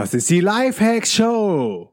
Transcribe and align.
Das 0.00 0.14
ist 0.14 0.30
die 0.30 0.40
Lifehacks 0.40 1.12
Show. 1.12 1.92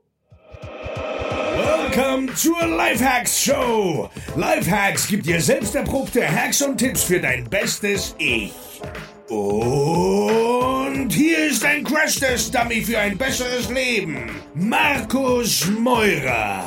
Welcome 1.58 2.34
zur 2.36 2.66
Lifehacks 2.66 3.44
Show. 3.44 4.10
Lifehacks 4.38 5.10
gibt 5.10 5.26
dir 5.26 5.42
selbst 5.42 5.76
erprobte 5.76 6.26
Hacks 6.26 6.62
und 6.62 6.78
Tipps 6.78 7.04
für 7.04 7.20
dein 7.20 7.50
bestes 7.50 8.16
Ich. 8.18 8.54
Und 9.28 11.10
hier 11.12 11.48
ist 11.50 11.66
ein 11.66 11.84
Crash-Test-Dummy 11.84 12.82
für 12.82 12.98
ein 12.98 13.18
besseres 13.18 13.70
Leben. 13.70 14.32
Markus 14.54 15.70
Meurer. 15.78 16.64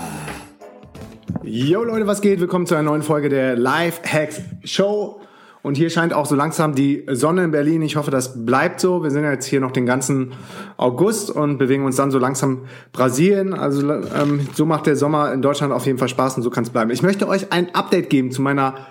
Yo 1.43 1.85
Leute, 1.85 2.07
was 2.07 2.21
geht? 2.21 2.39
Willkommen 2.41 2.67
zu 2.67 2.75
einer 2.75 2.91
neuen 2.91 3.03
Folge 3.03 3.31
der 3.31 3.57
Lifehacks 3.57 4.43
Show. 4.65 5.23
Und 5.63 5.77
hier 5.77 5.91
scheint 5.91 6.15
auch 6.15 6.27
so 6.27 6.35
langsam 6.35 6.75
die 6.75 7.05
Sonne 7.11 7.45
in 7.45 7.51
Berlin. 7.51 7.83
Ich 7.83 7.97
hoffe, 7.97 8.11
das 8.11 8.47
bleibt 8.47 8.81
so. 8.81 9.03
Wir 9.03 9.11
sind 9.11 9.25
ja 9.25 9.33
jetzt 9.33 9.47
hier 9.47 9.61
noch 9.61 9.73
den 9.73 9.85
ganzen 9.85 10.33
August 10.79 11.31
und 11.31 11.59
bewegen 11.59 11.85
uns 11.85 11.97
dann 11.97 12.11
so 12.11 12.19
langsam 12.19 12.63
Brasilien. 12.93 13.53
Also 13.53 13.91
ähm, 13.93 14.49
so 14.55 14.65
macht 14.65 14.87
der 14.87 14.97
Sommer 14.97 15.33
in 15.33 15.43
Deutschland 15.43 15.73
auf 15.73 15.85
jeden 15.85 15.99
Fall 15.99 16.09
Spaß 16.09 16.39
und 16.39 16.43
so 16.43 16.51
kann 16.51 16.65
es 16.65 16.71
bleiben. 16.71 16.91
Ich 16.91 17.03
möchte 17.03 17.29
euch 17.29 17.53
ein 17.53 17.75
Update 17.75 18.09
geben 18.09 18.31
zu 18.31 18.41
meiner 18.41 18.87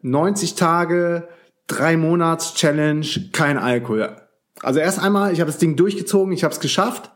90 0.00 0.54
Tage, 0.54 1.28
3 1.66 1.98
Monats 1.98 2.54
Challenge, 2.54 3.06
kein 3.32 3.58
Alkohol. 3.58 4.16
Also 4.62 4.80
erst 4.80 5.02
einmal, 5.02 5.32
ich 5.32 5.40
habe 5.40 5.50
das 5.50 5.58
Ding 5.58 5.76
durchgezogen, 5.76 6.32
ich 6.32 6.44
habe 6.44 6.54
es 6.54 6.60
geschafft. 6.60 7.10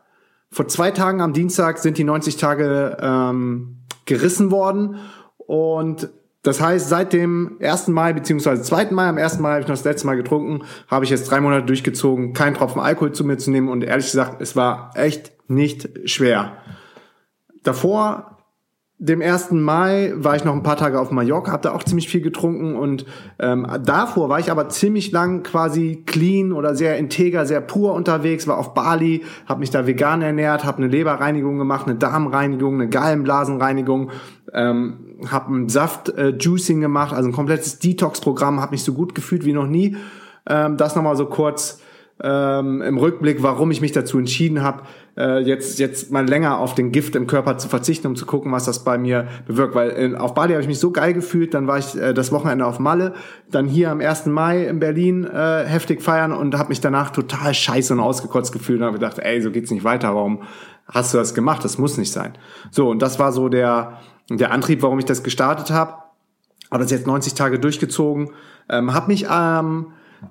Vor 0.53 0.69
zwei 0.69 0.91
Tagen 0.91 1.23
am 1.23 1.33
Dienstag 1.33 1.79
sind 1.79 1.97
die 1.97 2.05
90 2.05 2.37
Tage 2.37 2.99
ähm, 3.01 3.79
gerissen 4.05 4.51
worden 4.51 4.97
und 5.39 6.11
das 6.43 6.61
heißt, 6.61 6.89
seit 6.89 7.13
dem 7.13 7.59
1. 7.61 7.89
Mai 7.89 8.13
beziehungsweise 8.13 8.63
2. 8.63 8.93
Mai, 8.93 9.09
am 9.09 9.19
1. 9.19 9.39
Mai 9.41 9.51
habe 9.51 9.61
ich 9.61 9.69
noch 9.69 9.75
das 9.75 9.85
letzte 9.85 10.07
Mal 10.07 10.17
getrunken, 10.17 10.65
habe 10.89 11.05
ich 11.05 11.11
jetzt 11.11 11.31
drei 11.31 11.41
Monate 11.41 11.67
durchgezogen, 11.67 12.33
keinen 12.33 12.55
Tropfen 12.55 12.81
Alkohol 12.81 13.13
zu 13.13 13.25
mir 13.25 13.37
zu 13.37 13.51
nehmen 13.51 13.69
und 13.69 13.85
ehrlich 13.85 14.07
gesagt, 14.07 14.41
es 14.41 14.57
war 14.57 14.93
echt 14.95 15.33
nicht 15.49 15.91
schwer. 16.09 16.57
Davor 17.63 18.39
dem 19.03 19.23
1. 19.23 19.53
Mai 19.53 20.13
war 20.15 20.37
ich 20.37 20.45
noch 20.45 20.53
ein 20.53 20.63
paar 20.63 20.77
Tage 20.77 21.01
auf 21.01 21.11
Mallorca, 21.11 21.53
habe 21.53 21.63
da 21.63 21.73
auch 21.73 21.83
ziemlich 21.83 22.11
viel 22.11 22.21
getrunken 22.21 22.77
und 22.77 23.07
ähm, 23.39 23.67
davor 23.83 24.29
war 24.29 24.39
ich 24.39 24.51
aber 24.51 24.69
ziemlich 24.69 25.11
lang 25.11 25.43
quasi 25.43 26.05
clean 26.05 26.53
oder 26.53 26.75
sehr 26.75 26.99
integer, 26.99 27.47
sehr 27.47 27.63
pur 27.63 27.95
unterwegs, 27.95 28.47
war 28.47 28.59
auf 28.59 28.75
Bali, 28.75 29.25
habe 29.47 29.61
mich 29.61 29.71
da 29.71 29.87
vegan 29.87 30.21
ernährt, 30.21 30.67
habe 30.67 30.79
eine 30.79 30.89
Leberreinigung 30.89 31.57
gemacht, 31.57 31.87
eine 31.87 31.97
Darmreinigung, 31.97 32.75
eine 32.75 32.91
Gallenblasenreinigung, 32.91 34.11
ähm, 34.53 35.17
habe 35.31 35.55
ein 35.55 35.69
Saft-Juicing 35.71 36.79
äh, 36.79 36.83
gemacht, 36.83 37.15
also 37.15 37.31
ein 37.31 37.33
komplettes 37.33 37.79
Detox-Programm, 37.79 38.61
habe 38.61 38.73
mich 38.73 38.85
so 38.85 38.93
gut 38.93 39.15
gefühlt 39.15 39.47
wie 39.47 39.55
noch 39.55 39.67
nie. 39.67 39.97
Ähm, 40.47 40.77
das 40.77 40.95
nochmal 40.95 41.17
so 41.17 41.25
kurz 41.25 41.81
ähm, 42.23 42.83
im 42.83 42.99
Rückblick, 42.99 43.43
warum 43.43 43.71
ich 43.71 43.81
mich 43.81 43.93
dazu 43.93 44.19
entschieden 44.19 44.63
habe, 44.63 44.83
äh, 45.21 45.41
jetzt 45.41 45.79
jetzt 45.79 46.11
mal 46.11 46.27
länger 46.27 46.59
auf 46.59 46.75
den 46.75 46.93
Gift 46.93 47.15
im 47.15 47.27
Körper 47.27 47.59
zu 47.59 47.69
verzichten, 47.69 48.07
um 48.07 48.17
zu 48.17 48.25
gucken, 48.25 48.51
was 48.53 48.65
das 48.65 48.85
bei 48.85 48.97
mir 48.97 49.29
bewirkt. 49.47 49.75
Weil 49.75 49.91
äh, 49.91 50.17
auf 50.17 50.35
Bali 50.35 50.53
habe 50.53 50.63
ich 50.63 50.69
mich 50.69 50.79
so 50.79 50.91
geil 50.91 51.13
gefühlt, 51.13 51.53
dann 51.53 51.67
war 51.67 51.79
ich 51.79 51.95
äh, 51.97 52.15
das 52.15 52.33
Wochenende 52.33 52.65
auf 52.65 52.79
Malle, 52.79 53.15
dann 53.51 53.67
hier 53.67 53.91
am 53.91 54.01
1. 54.01 54.27
Mai 54.27 54.65
in 54.65 54.81
Berlin 54.81 55.25
äh, 55.25 55.65
heftig 55.65 56.03
feiern 56.03 56.33
und 56.33 56.57
habe 56.57 56.71
mich 56.71 56.81
danach 56.81 57.11
total 57.11 57.53
scheiße 57.53 57.93
und 57.93 58.01
ausgekotzt 58.01 58.53
gefühlt 58.53 58.81
und 58.81 58.87
habe 58.87 58.99
gedacht, 58.99 59.19
ey, 59.19 59.41
so 59.43 59.51
geht's 59.51 59.71
nicht 59.71 59.85
weiter, 59.85 60.15
warum 60.15 60.43
hast 60.87 61.13
du 61.13 61.19
das 61.19 61.35
gemacht? 61.35 61.65
Das 61.65 61.79
muss 61.79 61.99
nicht 61.99 62.13
sein. 62.13 62.33
So, 62.71 62.89
und 62.89 63.03
das 63.03 63.19
war 63.19 63.33
so 63.33 63.49
der, 63.49 63.99
der 64.31 64.53
Antrieb, 64.53 64.83
warum 64.83 64.99
ich 64.99 65.05
das 65.05 65.23
gestartet 65.23 65.71
habe. 65.71 65.95
Habe 66.71 66.83
das 66.85 66.91
jetzt 66.91 67.07
90 67.07 67.35
Tage 67.35 67.59
durchgezogen, 67.59 68.31
ähm, 68.69 68.95
habe 68.95 69.09
mich 69.09 69.27
ähm, 69.31 69.89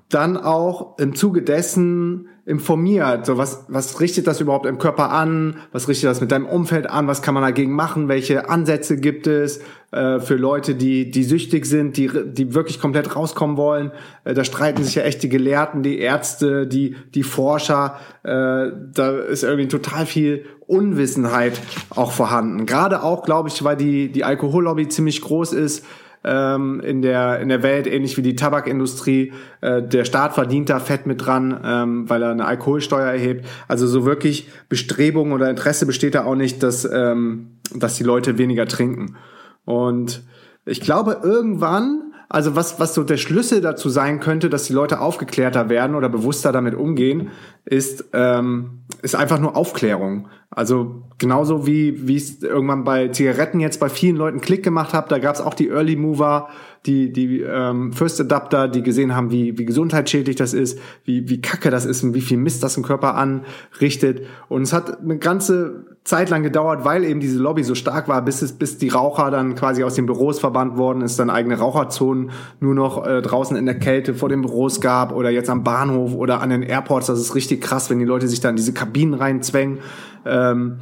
dann 0.09 0.37
auch 0.37 0.97
im 0.97 1.15
Zuge 1.15 1.41
dessen 1.41 2.27
informiert. 2.49 3.27
So, 3.27 3.37
was, 3.37 3.65
was 3.67 4.01
richtet 4.01 4.25
das 4.25 4.41
überhaupt 4.41 4.65
im 4.65 4.79
Körper 4.79 5.11
an? 5.11 5.57
Was 5.71 5.87
richtet 5.87 6.09
das 6.09 6.19
mit 6.19 6.31
deinem 6.31 6.47
Umfeld 6.47 6.89
an? 6.89 7.05
Was 7.05 7.21
kann 7.21 7.35
man 7.35 7.43
dagegen 7.43 7.73
machen? 7.73 8.07
Welche 8.07 8.49
Ansätze 8.49 8.97
gibt 8.97 9.27
es 9.27 9.61
äh, 9.91 10.19
für 10.19 10.35
Leute, 10.35 10.73
die, 10.73 11.11
die 11.11 11.23
süchtig 11.23 11.67
sind, 11.67 11.95
die, 11.95 12.09
die 12.25 12.55
wirklich 12.55 12.79
komplett 12.79 13.15
rauskommen 13.15 13.55
wollen? 13.55 13.91
Äh, 14.23 14.33
da 14.33 14.43
streiten 14.43 14.83
sich 14.83 14.95
ja 14.95 15.03
echt 15.03 15.21
die 15.21 15.29
Gelehrten, 15.29 15.83
die 15.83 15.99
Ärzte, 15.99 16.65
die, 16.65 16.95
die 17.13 17.21
Forscher. 17.21 17.99
Äh, 18.23 18.71
da 18.93 19.19
ist 19.29 19.43
irgendwie 19.43 19.67
total 19.67 20.07
viel 20.07 20.45
Unwissenheit 20.65 21.53
auch 21.91 22.11
vorhanden. 22.11 22.65
Gerade 22.65 23.03
auch, 23.03 23.23
glaube 23.23 23.49
ich, 23.49 23.63
weil 23.63 23.77
die, 23.77 24.11
die 24.11 24.23
Alkohollobby 24.23 24.87
ziemlich 24.87 25.21
groß 25.21 25.53
ist 25.53 25.85
ähm, 26.23 26.81
in, 26.81 27.01
der, 27.01 27.39
in 27.39 27.49
der 27.49 27.63
Welt, 27.63 27.87
ähnlich 27.87 28.17
wie 28.17 28.21
die 28.21 28.35
Tabakindustrie. 28.35 29.33
Äh, 29.61 29.83
der 29.83 30.05
Staat 30.05 30.33
verdient 30.33 30.69
da 30.69 30.79
fett 30.79 31.05
mit 31.05 31.25
dran, 31.25 31.59
ähm, 31.63 32.09
weil 32.09 32.21
er 32.21 32.31
eine 32.31 32.45
Alkoholsteuer 32.45 33.09
erhebt. 33.11 33.45
Also 33.67 33.87
so 33.87 34.05
wirklich 34.05 34.49
Bestrebung 34.67 35.31
oder 35.31 35.49
Interesse 35.49 35.85
besteht 35.85 36.15
da 36.15 36.25
auch 36.25 36.35
nicht, 36.35 36.61
dass, 36.63 36.85
ähm, 36.85 37.59
dass 37.73 37.95
die 37.95 38.03
Leute 38.03 38.37
weniger 38.37 38.65
trinken. 38.65 39.15
Und 39.65 40.23
ich 40.65 40.81
glaube, 40.81 41.21
irgendwann 41.23 41.98
also 42.29 42.55
was, 42.55 42.79
was 42.79 42.93
so 42.93 43.03
der 43.03 43.17
Schlüssel 43.17 43.59
dazu 43.59 43.89
sein 43.89 44.19
könnte, 44.19 44.51
dass 44.51 44.65
die 44.65 44.73
Leute 44.73 45.01
aufgeklärter 45.01 45.67
werden 45.67 45.95
oder 45.95 46.09
bewusster 46.09 46.51
damit 46.51 46.75
umgehen, 46.75 47.29
ist, 47.65 48.05
ähm, 48.13 48.83
ist 49.01 49.15
einfach 49.15 49.39
nur 49.39 49.57
Aufklärung. 49.57 50.27
Also 50.51 51.03
genauso 51.17 51.65
wie 51.65 52.07
wie 52.07 52.17
es 52.17 52.41
irgendwann 52.41 52.83
bei 52.83 53.07
Zigaretten 53.09 53.59
jetzt 53.59 53.79
bei 53.79 53.89
vielen 53.89 54.15
Leuten 54.15 54.41
Klick 54.41 54.63
gemacht 54.63 54.93
hat, 54.93 55.11
da 55.11 55.17
gab 55.17 55.35
es 55.35 55.41
auch 55.41 55.53
die 55.53 55.69
Early 55.69 55.95
Mover, 55.95 56.49
die 56.85 57.11
die 57.11 57.41
ähm, 57.41 57.93
First 57.93 58.19
Adapter, 58.21 58.67
die 58.67 58.83
gesehen 58.83 59.15
haben, 59.15 59.31
wie 59.31 59.57
wie 59.57 59.65
gesundheitsschädlich 59.65 60.35
das 60.35 60.53
ist, 60.53 60.79
wie 61.05 61.29
wie 61.29 61.41
kacke 61.41 61.69
das 61.69 61.85
ist 61.85 62.03
und 62.03 62.13
wie 62.13 62.21
viel 62.21 62.37
Mist 62.37 62.63
das 62.63 62.77
im 62.77 62.83
Körper 62.83 63.15
anrichtet. 63.15 64.25
Und 64.49 64.63
es 64.63 64.73
hat 64.73 64.99
eine 64.99 65.17
ganze 65.17 65.85
Zeit 66.09 66.31
lang 66.31 66.41
gedauert, 66.41 66.83
weil 66.85 67.03
eben 67.03 67.19
diese 67.19 67.37
Lobby 67.37 67.63
so 67.63 67.75
stark 67.75 68.07
war, 68.07 68.23
bis 68.23 68.41
es 68.41 68.53
bis 68.53 68.79
die 68.79 68.89
Raucher 68.89 69.29
dann 69.29 69.53
quasi 69.53 69.83
aus 69.83 69.93
den 69.93 70.07
Büros 70.07 70.39
verbannt 70.39 70.75
worden 70.75 71.03
ist, 71.03 71.19
dann 71.19 71.29
eigene 71.29 71.59
Raucherzonen 71.59 72.31
nur 72.59 72.73
noch 72.73 73.05
äh, 73.05 73.21
draußen 73.21 73.55
in 73.55 73.67
der 73.67 73.77
Kälte 73.77 74.15
vor 74.15 74.27
den 74.27 74.41
Büros 74.41 74.81
gab 74.81 75.11
oder 75.13 75.29
jetzt 75.29 75.51
am 75.51 75.63
Bahnhof 75.63 76.15
oder 76.15 76.41
an 76.41 76.49
den 76.49 76.63
Airports. 76.63 77.05
Das 77.05 77.19
ist 77.19 77.35
richtig 77.35 77.61
krass, 77.61 77.91
wenn 77.91 77.99
die 77.99 78.05
Leute 78.05 78.27
sich 78.27 78.39
dann 78.39 78.55
diese 78.55 78.73
Kabinen 78.73 79.13
reinzwängen. 79.13 79.77
Ähm, 80.25 80.79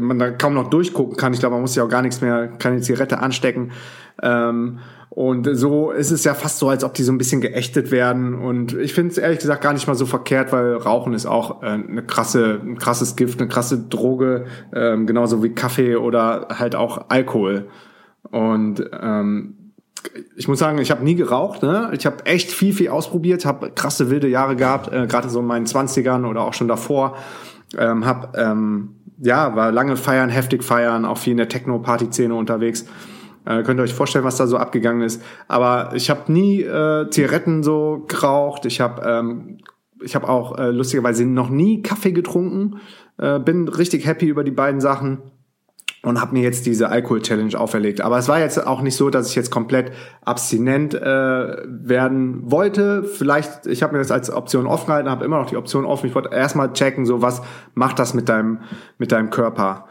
man 0.00 0.18
da 0.18 0.30
kaum 0.30 0.54
noch 0.54 0.70
durchgucken 0.70 1.16
kann. 1.16 1.34
Ich 1.34 1.40
glaube, 1.40 1.54
man 1.54 1.62
muss 1.62 1.74
ja 1.74 1.84
auch 1.84 1.88
gar 1.88 2.02
nichts 2.02 2.20
mehr, 2.20 2.46
keine 2.46 2.80
Zigarette 2.80 3.18
anstecken. 3.18 3.72
Ähm, 4.20 4.78
und 5.14 5.46
so 5.52 5.90
ist 5.90 6.10
es 6.10 6.24
ja 6.24 6.32
fast 6.32 6.58
so, 6.58 6.70
als 6.70 6.84
ob 6.84 6.94
die 6.94 7.02
so 7.02 7.12
ein 7.12 7.18
bisschen 7.18 7.42
geächtet 7.42 7.90
werden. 7.90 8.34
Und 8.34 8.72
ich 8.72 8.94
finde 8.94 9.12
es 9.12 9.18
ehrlich 9.18 9.40
gesagt 9.40 9.62
gar 9.62 9.74
nicht 9.74 9.86
mal 9.86 9.94
so 9.94 10.06
verkehrt, 10.06 10.52
weil 10.52 10.74
Rauchen 10.76 11.12
ist 11.12 11.26
auch 11.26 11.62
äh, 11.62 11.66
eine 11.66 12.02
krasse, 12.02 12.58
ein 12.64 12.78
krasses 12.78 13.14
Gift, 13.14 13.38
eine 13.38 13.48
krasse 13.48 13.78
Droge, 13.78 14.46
ähm, 14.74 15.06
genauso 15.06 15.42
wie 15.42 15.50
Kaffee 15.50 15.96
oder 15.96 16.48
halt 16.58 16.74
auch 16.74 17.10
Alkohol. 17.10 17.68
Und 18.30 18.88
ähm, 18.98 19.72
ich 20.34 20.48
muss 20.48 20.58
sagen, 20.58 20.78
ich 20.78 20.90
habe 20.90 21.04
nie 21.04 21.14
geraucht. 21.14 21.62
Ne? 21.62 21.90
Ich 21.92 22.06
habe 22.06 22.24
echt 22.24 22.50
viel, 22.50 22.72
viel 22.72 22.88
ausprobiert, 22.88 23.44
habe 23.44 23.70
krasse 23.70 24.10
wilde 24.10 24.28
Jahre 24.28 24.56
gehabt, 24.56 24.90
äh, 24.92 25.06
gerade 25.06 25.28
so 25.28 25.40
in 25.40 25.46
meinen 25.46 25.66
Zwanzigern 25.66 26.24
oder 26.24 26.40
auch 26.40 26.54
schon 26.54 26.68
davor. 26.68 27.16
Ähm, 27.76 28.06
hab 28.06 28.36
ähm, 28.38 28.96
ja 29.18 29.54
war 29.54 29.72
lange 29.72 29.96
feiern, 29.96 30.30
heftig 30.30 30.64
feiern, 30.64 31.04
auch 31.04 31.18
viel 31.18 31.32
in 31.32 31.36
der 31.36 31.50
Techno-Party-Szene 31.50 32.34
unterwegs. 32.34 32.86
Äh, 33.44 33.62
könnt 33.62 33.80
ihr 33.80 33.84
euch 33.84 33.94
vorstellen, 33.94 34.24
was 34.24 34.36
da 34.36 34.46
so 34.46 34.56
abgegangen 34.56 35.02
ist. 35.02 35.22
Aber 35.48 35.92
ich 35.94 36.10
habe 36.10 36.32
nie 36.32 36.62
äh, 36.62 37.08
Zigaretten 37.10 37.62
so 37.62 38.04
geraucht. 38.06 38.66
Ich 38.66 38.80
habe 38.80 39.02
ähm, 39.04 39.58
ich 40.04 40.14
habe 40.14 40.28
auch 40.28 40.58
äh, 40.58 40.70
lustigerweise 40.70 41.24
noch 41.24 41.48
nie 41.48 41.82
Kaffee 41.82 42.12
getrunken. 42.12 42.80
Äh, 43.18 43.38
bin 43.38 43.68
richtig 43.68 44.06
happy 44.06 44.26
über 44.26 44.44
die 44.44 44.50
beiden 44.50 44.80
Sachen 44.80 45.18
und 46.02 46.20
habe 46.20 46.32
mir 46.32 46.42
jetzt 46.42 46.66
diese 46.66 46.88
Alkohol-Challenge 46.88 47.58
auferlegt. 47.58 48.00
Aber 48.00 48.18
es 48.18 48.28
war 48.28 48.40
jetzt 48.40 48.66
auch 48.66 48.82
nicht 48.82 48.96
so, 48.96 49.08
dass 49.10 49.30
ich 49.30 49.36
jetzt 49.36 49.50
komplett 49.50 49.92
abstinent 50.24 50.94
äh, 50.94 51.56
werden 51.66 52.50
wollte. 52.50 53.04
Vielleicht, 53.04 53.66
ich 53.66 53.82
habe 53.82 53.92
mir 53.92 54.00
das 54.00 54.10
als 54.10 54.30
Option 54.30 54.66
offen 54.66 54.86
gehalten, 54.86 55.08
habe 55.08 55.24
immer 55.24 55.38
noch 55.38 55.48
die 55.48 55.56
Option 55.56 55.84
offen. 55.84 56.08
Ich 56.08 56.14
wollte 56.14 56.34
erstmal 56.34 56.72
checken, 56.72 57.06
so 57.06 57.22
was 57.22 57.42
macht 57.74 57.98
das 57.98 58.14
mit 58.14 58.28
deinem 58.28 58.60
mit 58.98 59.12
deinem 59.12 59.30
Körper. 59.30 59.86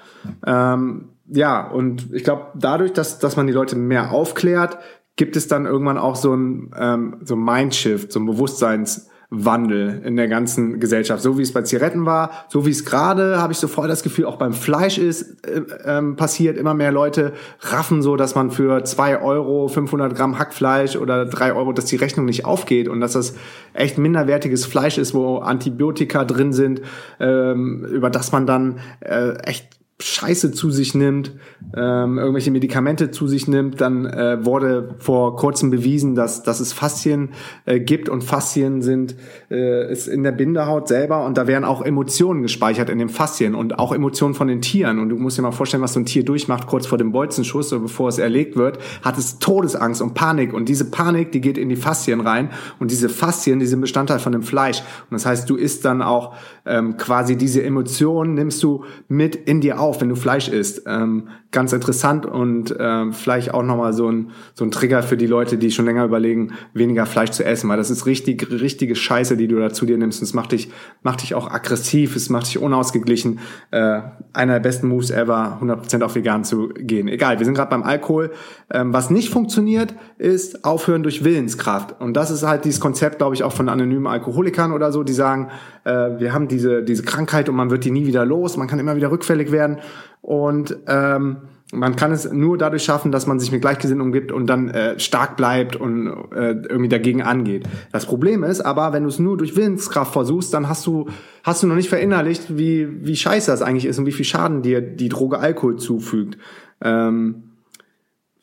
Ähm, 0.46 1.10
ja, 1.34 1.66
und 1.66 2.14
ich 2.14 2.24
glaube, 2.24 2.48
dadurch, 2.56 2.94
dass, 2.94 3.20
dass 3.20 3.38
man 3.38 3.48
die 3.48 3.54
Leute 3.54 3.76
mehr 3.76 4.12
aufklärt, 4.12 4.78
gibt 5.16 5.36
es 5.36 5.48
dann 5.48 5.66
irgendwann 5.66 5.98
auch 5.98 6.16
so 6.16 6.34
ein, 6.34 6.72
ähm, 6.78 7.18
so 7.24 7.36
ein 7.36 7.44
Mindshift, 7.44 8.12
so 8.12 8.20
ein 8.20 8.26
Bewusstseinswandel 8.26 10.02
in 10.04 10.18
der 10.18 10.28
ganzen 10.28 10.80
Gesellschaft. 10.82 11.24
So 11.24 11.38
wie 11.38 11.42
es 11.42 11.54
bei 11.54 11.62
Zigaretten 11.62 12.06
war, 12.06 12.32
so 12.50 12.66
wie 12.66 12.72
es 12.72 12.84
gerade, 12.84 13.42
habe 13.42 13.54
ich 13.54 13.60
so 13.60 13.70
voll 13.70 13.88
das 13.88 14.04
Gefühl, 14.04 14.26
auch 14.26 14.38
beim 14.38 14.52
Fleisch 14.52 14.98
ist 14.98 15.48
äh, 15.48 15.62
ähm, 15.86 16.18
passiert. 16.18 16.58
Immer 16.58 16.74
mehr 16.74 16.92
Leute 16.92 17.32
raffen 17.62 18.02
so, 18.02 18.18
dass 18.18 18.36
man 18.36 18.52
für 18.52 18.84
zwei 18.84 19.22
Euro 19.22 19.70
500 19.70 20.14
Gramm 20.16 20.38
Hackfleisch 20.38 20.98
oder 20.98 21.26
drei 21.26 21.54
Euro, 21.54 21.72
dass 21.72 21.86
die 21.86 21.98
Rechnung 21.98 22.26
nicht 22.26 22.44
aufgeht 22.44 22.90
und 22.90 23.00
dass 23.00 23.14
das 23.14 23.36
echt 23.74 23.98
minderwertiges 23.98 24.66
Fleisch 24.66 24.98
ist, 24.98 25.14
wo 25.14 25.38
Antibiotika 25.38 26.26
drin 26.26 26.52
sind, 26.52 26.82
ähm, 27.22 27.86
über 27.86 28.10
das 28.10 28.34
man 28.34 28.46
dann 28.46 28.80
äh, 29.00 29.36
echt 29.44 29.81
Scheiße 30.02 30.52
zu 30.52 30.72
sich 30.72 30.96
nimmt, 30.96 31.34
ähm, 31.76 32.18
irgendwelche 32.18 32.52
Medikamente 32.52 33.12
zu 33.12 33.28
sich 33.28 33.48
nimmt, 33.48 33.82
dann 33.82 34.06
äh, 34.06 34.44
wurde 34.46 34.96
vor 35.00 35.36
kurzem 35.36 35.70
bewiesen, 35.70 36.16
dass, 36.16 36.44
dass 36.44 36.60
es 36.60 36.74
Faszien 36.74 37.30
äh, 37.66 37.80
gibt 37.80 38.10
und 38.10 38.24
Faszien 38.24 38.82
sind 38.82 39.16
äh, 39.50 39.92
ist 39.92 40.08
in 40.08 40.24
der 40.24 40.32
Bindehaut 40.32 40.88
selber 40.88 41.26
und 41.26 41.38
da 41.38 41.48
werden 41.48 41.66
auch 41.66 41.82
Emotionen 41.82 42.42
gespeichert 42.42 42.90
in 42.90 42.98
den 42.98 43.10
Faszien 43.10 43.56
und 43.56 43.78
auch 43.80 43.94
Emotionen 43.94 44.34
von 44.34 44.48
den 44.48 44.62
Tieren. 44.62 45.00
Und 45.00 45.10
du 45.10 45.18
musst 45.18 45.38
dir 45.38 45.42
mal 45.42 45.52
vorstellen, 45.52 45.84
was 45.84 45.94
so 45.94 46.00
ein 46.00 46.06
Tier 46.06 46.24
durchmacht 46.24 46.68
kurz 46.68 46.88
vor 46.88 46.98
dem 46.98 47.12
Bolzenschuss 47.12 47.72
oder 47.74 47.84
bevor 47.84 48.10
es 48.10 48.18
erlegt 48.18 48.56
wird, 48.56 48.80
hat 49.02 49.18
es 49.18 49.40
Todesangst 49.40 50.02
und 50.02 50.14
Panik. 50.14 50.54
Und 50.54 50.70
diese 50.70 50.90
Panik, 50.90 51.32
die 51.32 51.42
geht 51.42 51.58
in 51.58 51.70
die 51.70 51.76
Faszien 51.76 52.22
rein. 52.22 52.50
Und 52.80 52.92
diese 52.92 53.10
Faszien, 53.10 53.60
die 53.60 53.66
sind 53.66 53.82
Bestandteil 53.82 54.20
von 54.20 54.32
dem 54.32 54.44
Fleisch. 54.44 54.80
Und 54.80 55.14
das 55.14 55.26
heißt, 55.26 55.50
du 55.50 55.56
isst 55.56 55.86
dann 55.86 56.02
auch 56.02 56.36
ähm, 56.66 56.98
quasi 56.98 57.36
diese 57.36 57.64
Emotionen 57.64 58.34
nimmst 58.34 58.64
du 58.64 58.86
mit 59.08 59.36
in 59.36 59.62
dir 59.62 59.80
auf, 59.80 59.91
wenn 60.00 60.10
du 60.10 60.16
Fleisch 60.16 60.48
isst. 60.48 60.84
Ähm, 60.86 61.28
ganz 61.52 61.74
interessant 61.74 62.26
und 62.26 62.74
ähm, 62.80 63.12
vielleicht 63.12 63.54
auch 63.54 63.64
nochmal 63.64 63.92
so 63.92 64.10
ein, 64.10 64.32
so 64.54 64.64
ein 64.64 64.72
Trigger 64.72 65.04
für 65.04 65.18
die 65.18 65.28
Leute, 65.28 65.58
die 65.58 65.72
schon 65.72 65.86
länger 65.86 66.06
überlegen, 66.06 66.54
weniger 66.74 67.06
Fleisch 67.06 67.32
zu 67.32 67.44
essen, 67.44 67.70
weil 67.70 67.78
das 67.78 67.90
ist 67.90 68.06
richtig, 68.06 68.50
richtige 68.50 68.96
Scheiße, 68.96 69.36
die 69.36 69.48
du 69.48 69.60
da 69.60 69.74
zu 69.74 69.86
dir 69.86 69.98
nimmst. 69.98 70.22
Und 70.22 70.26
es 70.26 70.34
macht 70.34 70.54
dich, 70.54 70.72
macht 71.04 71.22
dich 71.24 71.36
auch 71.36 71.52
aggressiv, 71.52 72.16
es 72.16 72.30
macht 72.30 72.48
dich 72.48 72.60
unausgeglichen. 72.60 73.40
Äh, 73.72 74.02
einer 74.32 74.54
der 74.54 74.60
besten 74.62 74.88
Moves 74.88 75.12
ever, 75.12 75.60
100% 75.62 76.04
auf 76.04 76.16
vegan 76.16 76.46
zu 76.46 76.70
gehen. 76.70 77.08
Egal, 77.08 77.40
wir 77.40 77.46
sind 77.46 77.56
gerade 77.56 77.70
beim 77.70 77.84
Alkohol. 77.84 78.32
Ähm, 78.72 78.94
was 78.94 79.10
nicht 79.10 79.30
funktioniert, 79.30 79.94
ist 80.18 80.64
aufhören 80.64 81.04
durch 81.04 81.24
Willenskraft. 81.24 82.00
Und 82.00 82.16
das 82.16 82.32
ist 82.32 82.44
halt 82.44 82.64
dieses 82.64 82.80
Konzept, 82.80 83.18
glaube 83.18 83.36
ich, 83.36 83.44
auch 83.44 83.54
von 83.54 83.68
anonymen 83.68 84.08
Alkoholikern 84.08 84.72
oder 84.72 84.92
so, 84.92 85.04
die 85.04 85.14
sagen, 85.14 85.50
äh, 85.84 86.20
wir 86.20 86.34
haben 86.34 86.48
diese, 86.48 86.84
diese 86.84 87.04
Krankheit 87.04 87.50
und 87.50 87.56
man 87.56 87.70
wird 87.70 87.86
die 87.86 87.92
nie 87.92 88.06
wieder 88.06 88.26
los, 88.26 88.58
man 88.58 88.68
kann 88.68 88.80
immer 88.80 88.96
wieder 88.96 89.12
rückfällig 89.12 89.52
werden. 89.52 89.78
Und 90.22 90.78
ähm, 90.88 91.38
man 91.74 91.96
kann 91.96 92.12
es 92.12 92.32
nur 92.32 92.58
dadurch 92.58 92.84
schaffen, 92.84 93.12
dass 93.12 93.28
man 93.28 93.40
sich 93.40 93.52
mit 93.52 93.62
Gleichgesinnten 93.62 94.06
umgibt 94.06 94.32
und 94.32 94.48
dann 94.48 94.70
äh, 94.70 95.00
stark 95.00 95.38
bleibt 95.38 95.76
und 95.76 96.08
äh, 96.36 96.52
irgendwie 96.52 96.90
dagegen 96.90 97.22
angeht. 97.22 97.68
Das 97.92 98.06
Problem 98.06 98.44
ist 98.44 98.62
aber, 98.62 98.94
wenn 98.94 99.04
du 99.04 99.10
es 99.10 99.20
nur 99.20 99.38
durch 99.38 99.56
Willenskraft 99.56 100.12
versuchst, 100.12 100.54
dann 100.54 100.68
hast 100.68 100.86
du 100.86 101.08
hast 101.44 101.64
du 101.64 101.68
noch 101.68 101.76
nicht 101.76 101.90
verinnerlicht, 101.90 102.58
wie 102.58 103.06
wie 103.06 103.16
scheiße 103.16 103.50
das 103.50 103.62
eigentlich 103.62 103.86
ist 103.86 104.00
und 104.00 104.06
wie 104.06 104.12
viel 104.12 104.26
Schaden 104.26 104.62
dir 104.62 104.82
die 104.82 105.10
Droge 105.10 105.40
Alkohol 105.40 105.78
zufügt. 105.78 106.38
Ähm, 106.82 107.51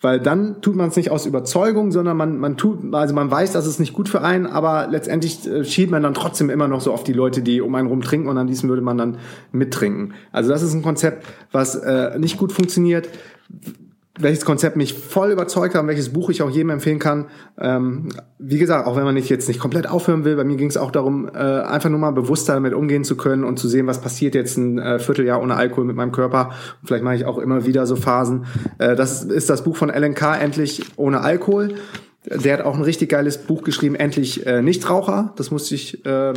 weil 0.01 0.21
dann 0.21 0.61
tut 0.63 0.77
man 0.77 0.89
es 0.89 0.97
nicht 0.97 1.11
aus 1.11 1.27
Überzeugung, 1.27 1.91
sondern 1.91 2.17
man, 2.17 2.39
man 2.39 2.57
tut, 2.57 2.95
also 2.95 3.15
man 3.15 3.31
weiß, 3.31 3.53
dass 3.53 3.67
es 3.67 3.79
nicht 3.81 3.93
gut 3.93 4.09
für 4.09 4.23
einen, 4.23 4.47
aber 4.47 4.87
letztendlich 4.89 5.47
äh, 5.47 5.65
schiebt 5.65 5.91
man 5.91 6.03
dann 6.03 6.15
trotzdem 6.15 6.51
immer 6.51 6.69
noch 6.69 6.81
so 6.81 6.93
auf 6.93 7.03
die 7.03 7.13
Leute, 7.13 7.43
die 7.43 7.61
um 7.61 7.75
einen 7.75 7.89
rum 7.89 8.01
trinken 8.01 8.29
und 8.29 8.39
am 8.39 8.47
liebsten 8.47 8.69
würde 8.69 8.83
man 8.83 8.97
dann 8.97 9.19
mittrinken. 9.51 10.15
Also 10.31 10.51
das 10.51 10.63
ist 10.63 10.73
ein 10.75 10.83
Konzept, 10.83 11.27
was 11.51 11.75
äh, 11.75 12.19
nicht 12.19 12.39
gut 12.39 12.53
funktioniert 12.53 13.09
welches 14.19 14.45
Konzept 14.45 14.77
mich 14.77 14.95
voll 14.95 15.31
überzeugt 15.31 15.75
hat 15.75 15.83
und 15.83 15.89
welches 15.89 16.13
Buch 16.13 16.31
ich 16.31 16.43
auch 16.43 16.51
jedem 16.51 16.71
empfehlen 16.71 16.99
kann. 16.99 17.27
Ähm, 17.59 18.09
wie 18.39 18.59
gesagt, 18.59 18.87
auch 18.87 18.97
wenn 18.97 19.05
man 19.05 19.15
nicht 19.15 19.29
jetzt 19.29 19.49
nicht 19.49 19.61
komplett 19.61 19.89
aufhören 19.89 20.25
will, 20.25 20.37
bei 20.37 20.45
mir 20.45 20.57
ging 20.57 20.69
es 20.69 20.77
auch 20.77 20.91
darum, 20.91 21.29
äh, 21.29 21.39
einfach 21.39 21.91
nur 21.91 21.99
mal 21.99 22.13
bewusster 22.13 22.55
damit 22.55 22.75
umgehen 22.75 23.05
zu 23.05 23.17
können 23.17 23.45
und 23.45 23.59
zu 23.59 23.69
sehen, 23.69 23.87
was 23.87 24.01
passiert 24.01 24.35
jetzt 24.35 24.57
ein 24.57 24.79
äh, 24.79 24.99
Vierteljahr 24.99 25.41
ohne 25.43 25.57
Alkohol 25.57 25.85
mit 25.85 25.97
meinem 25.97 26.13
Körper. 26.13 26.51
Und 26.81 26.89
vielleicht 26.89 27.05
mache 27.05 27.17
ich 27.17 27.25
auch 27.25 27.39
immer 27.39 27.67
wieder 27.67 27.87
so 27.87 27.97
Phasen. 27.97 28.47
Äh, 28.79 28.97
das 28.97 29.25
ist 29.25 29.51
das 29.51 29.65
Buch 29.65 29.77
von 29.77 29.89
LNK, 29.89 30.41
Endlich 30.41 30.85
ohne 30.97 31.21
Alkohol. 31.21 31.75
Der 32.27 32.59
hat 32.59 32.65
auch 32.65 32.77
ein 32.77 32.83
richtig 32.83 33.09
geiles 33.09 33.39
Buch 33.39 33.63
geschrieben, 33.63 33.95
Endlich 33.95 34.47
äh, 34.47 34.61
Nichtraucher. 34.63 35.33
Das 35.37 35.51
musste 35.51 35.75
ich 35.75 36.05
äh, 36.05 36.35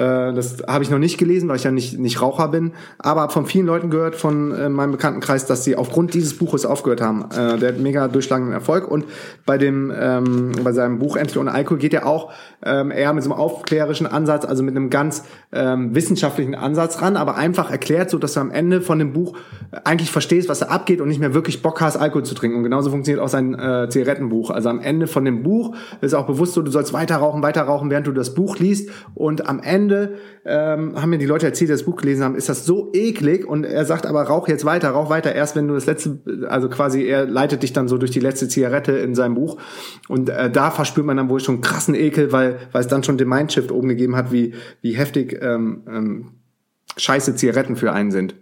das 0.00 0.58
habe 0.66 0.84
ich 0.84 0.90
noch 0.90 0.98
nicht 0.98 1.16
gelesen, 1.16 1.48
weil 1.48 1.56
ich 1.56 1.64
ja 1.64 1.70
nicht, 1.70 1.98
nicht 1.98 2.20
Raucher 2.20 2.48
bin, 2.48 2.72
aber 2.98 3.22
habe 3.22 3.32
von 3.32 3.46
vielen 3.46 3.66
Leuten 3.66 3.88
gehört, 3.88 4.14
von 4.14 4.52
äh, 4.52 4.68
meinem 4.68 4.92
Bekanntenkreis, 4.92 5.46
dass 5.46 5.64
sie 5.64 5.76
aufgrund 5.76 6.12
dieses 6.12 6.36
Buches 6.36 6.66
aufgehört 6.66 7.00
haben. 7.00 7.24
Äh, 7.30 7.58
der 7.58 7.70
hat 7.70 7.78
mega 7.78 8.06
durchschlagenden 8.08 8.52
Erfolg 8.52 8.90
und 8.90 9.06
bei 9.46 9.56
dem 9.56 9.92
ähm, 9.98 10.52
bei 10.62 10.72
seinem 10.72 10.98
Buch 10.98 11.16
Endlich 11.16 11.38
ohne 11.38 11.52
Alkohol 11.52 11.78
geht 11.78 11.94
er 11.94 12.06
auch 12.06 12.30
ähm, 12.64 12.90
eher 12.90 13.12
mit 13.14 13.24
so 13.24 13.30
einem 13.30 13.40
aufklärischen 13.40 14.06
Ansatz, 14.06 14.44
also 14.44 14.62
mit 14.62 14.76
einem 14.76 14.90
ganz 14.90 15.24
ähm, 15.52 15.94
wissenschaftlichen 15.94 16.54
Ansatz 16.54 17.00
ran, 17.00 17.16
aber 17.16 17.36
einfach 17.36 17.70
erklärt, 17.70 18.10
so 18.10 18.18
dass 18.18 18.34
du 18.34 18.40
am 18.40 18.50
Ende 18.50 18.82
von 18.82 18.98
dem 18.98 19.12
Buch 19.12 19.36
eigentlich 19.84 20.10
verstehst, 20.10 20.48
was 20.48 20.58
da 20.58 20.66
abgeht 20.66 21.00
und 21.00 21.08
nicht 21.08 21.20
mehr 21.20 21.32
wirklich 21.32 21.62
Bock 21.62 21.80
hast, 21.80 21.96
Alkohol 21.96 22.24
zu 22.24 22.34
trinken. 22.34 22.58
Und 22.58 22.64
genauso 22.64 22.90
funktioniert 22.90 23.24
auch 23.24 23.28
sein 23.28 23.54
äh, 23.54 23.88
Zigarettenbuch. 23.88 24.50
Also 24.50 24.68
am 24.68 24.80
Ende 24.80 25.06
von 25.06 25.24
dem 25.24 25.42
Buch 25.42 25.74
ist 26.00 26.14
auch 26.14 26.26
bewusst 26.26 26.54
so, 26.54 26.62
du 26.62 26.70
sollst 26.70 26.92
weiter 26.92 27.16
rauchen, 27.16 27.42
weiter 27.42 27.62
rauchen, 27.62 27.90
während 27.90 28.06
du 28.06 28.12
das 28.12 28.34
Buch 28.34 28.58
liest 28.58 28.90
und 29.14 29.48
am 29.48 29.60
Ende 29.60 29.85
Ende 29.86 30.18
ähm, 30.44 31.00
haben 31.00 31.10
mir 31.10 31.18
die 31.18 31.26
Leute 31.26 31.46
erzählt, 31.46 31.68
die 31.68 31.72
das 31.74 31.84
Buch 31.84 31.96
gelesen 31.96 32.24
haben, 32.24 32.34
ist 32.34 32.48
das 32.48 32.66
so 32.66 32.90
eklig 32.92 33.46
und 33.46 33.64
er 33.64 33.84
sagt 33.84 34.06
aber, 34.06 34.22
rauch 34.22 34.48
jetzt 34.48 34.64
weiter, 34.64 34.90
rauch 34.90 35.10
weiter, 35.10 35.34
erst 35.34 35.54
wenn 35.54 35.68
du 35.68 35.74
das 35.74 35.86
letzte, 35.86 36.18
also 36.48 36.68
quasi 36.68 37.04
er 37.04 37.26
leitet 37.26 37.62
dich 37.62 37.72
dann 37.72 37.88
so 37.88 37.98
durch 37.98 38.10
die 38.10 38.20
letzte 38.20 38.48
Zigarette 38.48 38.92
in 38.92 39.14
seinem 39.14 39.34
Buch 39.34 39.58
und 40.08 40.28
äh, 40.28 40.50
da 40.50 40.70
verspürt 40.70 41.06
man 41.06 41.16
dann 41.16 41.28
wohl 41.28 41.40
schon 41.40 41.60
krassen 41.60 41.94
Ekel, 41.94 42.32
weil, 42.32 42.58
weil 42.72 42.80
es 42.80 42.88
dann 42.88 43.04
schon 43.04 43.16
den 43.16 43.28
Mindshift 43.28 43.70
oben 43.70 43.88
gegeben 43.88 44.16
hat, 44.16 44.32
wie, 44.32 44.54
wie 44.82 44.92
heftig 44.92 45.38
ähm, 45.40 45.82
ähm, 45.88 46.26
scheiße 46.96 47.36
Zigaretten 47.36 47.76
für 47.76 47.92
einen 47.92 48.10
sind. 48.10 48.34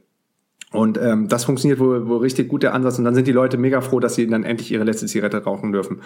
Und 0.73 0.99
ähm, 0.99 1.29
das 1.29 1.45
funktioniert 1.45 1.79
wohl, 1.79 2.09
wohl 2.09 2.19
richtig 2.19 2.49
gut, 2.49 2.65
der 2.65 2.75
Ansatz. 2.75 2.99
Und 2.99 3.05
dann 3.05 3.15
sind 3.15 3.29
die 3.29 3.33
Leute 3.33 3.59
mega 3.59 3.81
froh, 3.81 4.01
dass 4.01 4.17
sie 4.17 4.27
dann 4.27 4.43
endlich 4.43 4.73
ihre 4.73 4.83
letzte 4.83 5.07
Zigarette 5.07 5.45
rauchen 5.45 5.71
dürfen. 5.71 6.03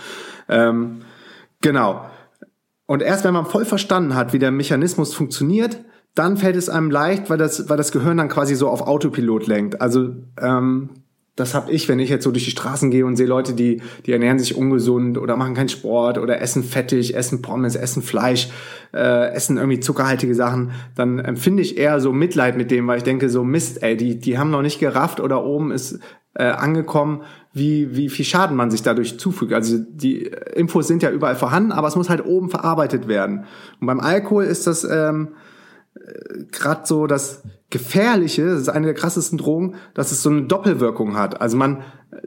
Ähm, 0.47 0.99
genau. 1.63 2.05
Und 2.89 3.03
erst 3.03 3.23
wenn 3.25 3.35
man 3.35 3.45
voll 3.45 3.67
verstanden 3.67 4.15
hat, 4.15 4.33
wie 4.33 4.39
der 4.39 4.51
Mechanismus 4.51 5.13
funktioniert, 5.13 5.85
dann 6.15 6.39
fällt 6.39 6.57
es 6.57 6.71
einem 6.71 6.91
leicht, 6.91 7.29
weil 7.29 7.37
das, 7.37 7.69
weil 7.69 7.77
das 7.77 7.93
Gehirn 7.93 8.17
dann 8.17 8.31
quasi 8.31 8.55
so 8.55 8.69
auf 8.69 8.81
Autopilot 8.81 9.47
lenkt. 9.47 9.83
Also 9.83 10.15
ähm, 10.41 10.89
das 11.37 11.55
habe 11.55 11.71
ich, 11.71 11.87
wenn 11.91 11.99
ich 11.99 12.09
jetzt 12.09 12.25
so 12.25 12.31
durch 12.31 12.47
die 12.47 12.51
Straßen 12.51 12.91
gehe 12.91 13.05
und 13.05 13.17
sehe 13.17 13.27
Leute, 13.27 13.53
die, 13.53 13.83
die 14.07 14.13
ernähren 14.13 14.39
sich 14.39 14.57
ungesund 14.57 15.19
oder 15.19 15.37
machen 15.37 15.55
keinen 15.55 15.69
Sport 15.69 16.17
oder 16.17 16.41
essen 16.41 16.65
fettig, 16.65 17.15
essen 17.15 17.43
Pommes, 17.43 17.77
essen 17.77 18.03
Fleisch, 18.03 18.49
äh, 18.95 19.33
essen 19.33 19.59
irgendwie 19.59 19.81
zuckerhaltige 19.81 20.35
Sachen, 20.35 20.73
dann 20.95 21.19
empfinde 21.19 21.63
ich 21.63 21.77
eher 21.77 22.01
so 22.01 22.15
Mitleid 22.15 22.57
mit 22.57 22.71
dem, 22.71 22.87
weil 22.87 22.97
ich 22.97 23.05
denke 23.05 23.29
so 23.29 23.45
Mist, 23.45 23.83
ey, 23.83 23.99
die, 23.99 24.19
die 24.19 24.39
haben 24.39 24.51
noch 24.51 24.63
nicht 24.63 24.81
gerafft 24.81 25.21
oder 25.21 25.45
oben 25.45 25.73
ist 25.73 26.01
äh, 26.39 26.45
angekommen, 26.45 27.23
wie, 27.53 27.97
wie 27.97 28.09
viel 28.09 28.25
Schaden 28.25 28.57
man 28.57 28.71
sich 28.71 28.83
dadurch 28.83 29.19
zufügt. 29.19 29.53
Also 29.53 29.77
die 29.79 30.31
Infos 30.55 30.87
sind 30.87 31.03
ja 31.03 31.11
überall 31.11 31.35
vorhanden, 31.35 31.73
aber 31.73 31.89
es 31.89 31.97
muss 31.97 32.09
halt 32.09 32.25
oben 32.25 32.49
verarbeitet 32.49 33.09
werden. 33.09 33.45
Und 33.81 33.89
beim 33.89 33.99
Alkohol 33.99 34.45
ist 34.45 34.69
das 34.69 34.85
ähm, 34.85 35.35
äh, 35.95 36.45
gerade 36.53 36.83
so 36.85 37.09
das 37.09 37.43
Gefährliche, 37.71 38.47
das 38.47 38.61
ist 38.61 38.69
eine 38.69 38.87
der 38.87 38.95
krassesten 38.95 39.37
Drogen, 39.37 39.75
dass 39.95 40.13
es 40.13 40.23
so 40.23 40.31
eine 40.31 40.43
Doppelwirkung 40.43 41.17
hat. 41.17 41.41
Also 41.41 41.57
man 41.57 41.83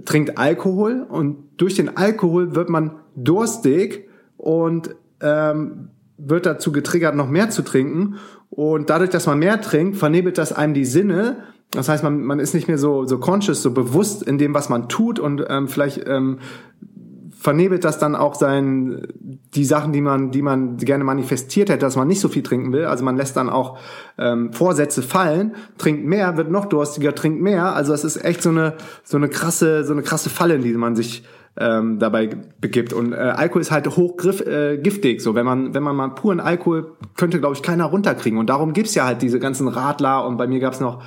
trinkt 0.06 0.38
Alkohol 0.38 1.06
und 1.08 1.50
durch 1.58 1.76
den 1.76 1.96
Alkohol 1.96 2.54
wird 2.54 2.70
man 2.70 2.98
durstig 3.16 4.10
und 4.36 4.94
ähm, 5.22 5.90
wird 6.18 6.46
dazu 6.46 6.72
getriggert, 6.72 7.16
noch 7.16 7.30
mehr 7.30 7.50
zu 7.50 7.62
trinken. 7.62 8.16
Und 8.50 8.90
dadurch, 8.90 9.10
dass 9.10 9.26
man 9.26 9.40
mehr 9.40 9.62
trinkt, 9.62 9.98
vernebelt 9.98 10.38
das 10.38 10.52
einem 10.52 10.74
die 10.74 10.86
Sinne 10.86 11.38
das 11.72 11.90
heißt, 11.90 12.04
man, 12.04 12.22
man 12.24 12.40
ist 12.40 12.54
nicht 12.54 12.68
mehr 12.68 12.78
so, 12.78 13.06
so 13.06 13.18
conscious, 13.18 13.62
so 13.62 13.72
bewusst 13.72 14.24
in 14.24 14.38
dem, 14.38 14.54
was 14.54 14.70
man 14.70 14.90
tut 14.90 15.20
und 15.20 15.44
ähm, 15.50 15.68
vielleicht 15.68 16.08
ähm, 16.08 16.40
vernebelt 17.42 17.84
das 17.84 17.98
dann 17.98 18.16
auch 18.16 18.36
sein, 18.36 19.08
die 19.56 19.66
Sachen, 19.66 19.94
die 19.94 20.02
man, 20.02 20.30
die 20.30 20.44
man 20.44 20.78
gerne 20.78 21.04
manifestiert 21.04 21.70
hätte, 21.70 21.80
dass 21.80 21.96
man 21.96 22.08
nicht 22.08 22.20
so 22.20 22.28
viel 22.28 22.44
trinken 22.44 22.72
will. 22.72 22.86
Also 22.86 23.04
man 23.04 23.18
lässt 23.18 23.36
dann 23.36 23.50
auch 23.50 23.80
ähm, 24.20 24.54
Vorsätze 24.54 25.02
fallen, 25.02 25.56
trinkt 25.80 26.06
mehr, 26.06 26.38
wird 26.38 26.52
noch 26.52 26.66
durstiger, 26.66 27.16
trinkt 27.16 27.42
mehr. 27.42 27.74
Also 27.74 27.94
es 27.94 28.04
ist 28.04 28.24
echt 28.24 28.44
so 28.44 28.50
eine, 28.50 28.76
so 29.04 29.18
eine 29.18 29.28
krasse, 29.28 29.84
so 29.86 29.94
eine 29.94 30.04
krasse 30.04 30.30
Falle, 30.30 30.56
in 30.56 30.62
die 30.62 30.74
man 30.74 30.96
sich 30.96 31.24
ähm, 31.58 31.98
dabei 31.98 32.30
begibt. 32.60 32.94
Und 32.94 33.14
äh, 33.14 33.16
Alkohol 33.16 33.62
ist 33.62 33.72
halt 33.72 33.88
hochgriff, 33.88 34.42
äh, 34.42 34.78
giftig. 34.78 35.22
So, 35.22 35.34
wenn 35.34 35.46
man, 35.46 35.74
wenn 35.74 35.82
man 35.82 35.96
mal 35.96 36.10
puren 36.10 36.40
Alkohol 36.40 36.96
könnte, 37.18 37.40
glaube 37.40 37.56
ich, 37.56 37.64
keiner 37.64 37.86
runterkriegen. 37.86 38.38
Und 38.38 38.50
darum 38.52 38.74
gibt's 38.74 38.94
ja 38.94 39.06
halt 39.06 39.22
diese 39.24 39.40
ganzen 39.40 39.68
Radler 39.68 40.28
und 40.28 40.38
bei 40.38 40.48
mir 40.48 40.60
gab's 40.60 40.80
noch 40.80 41.02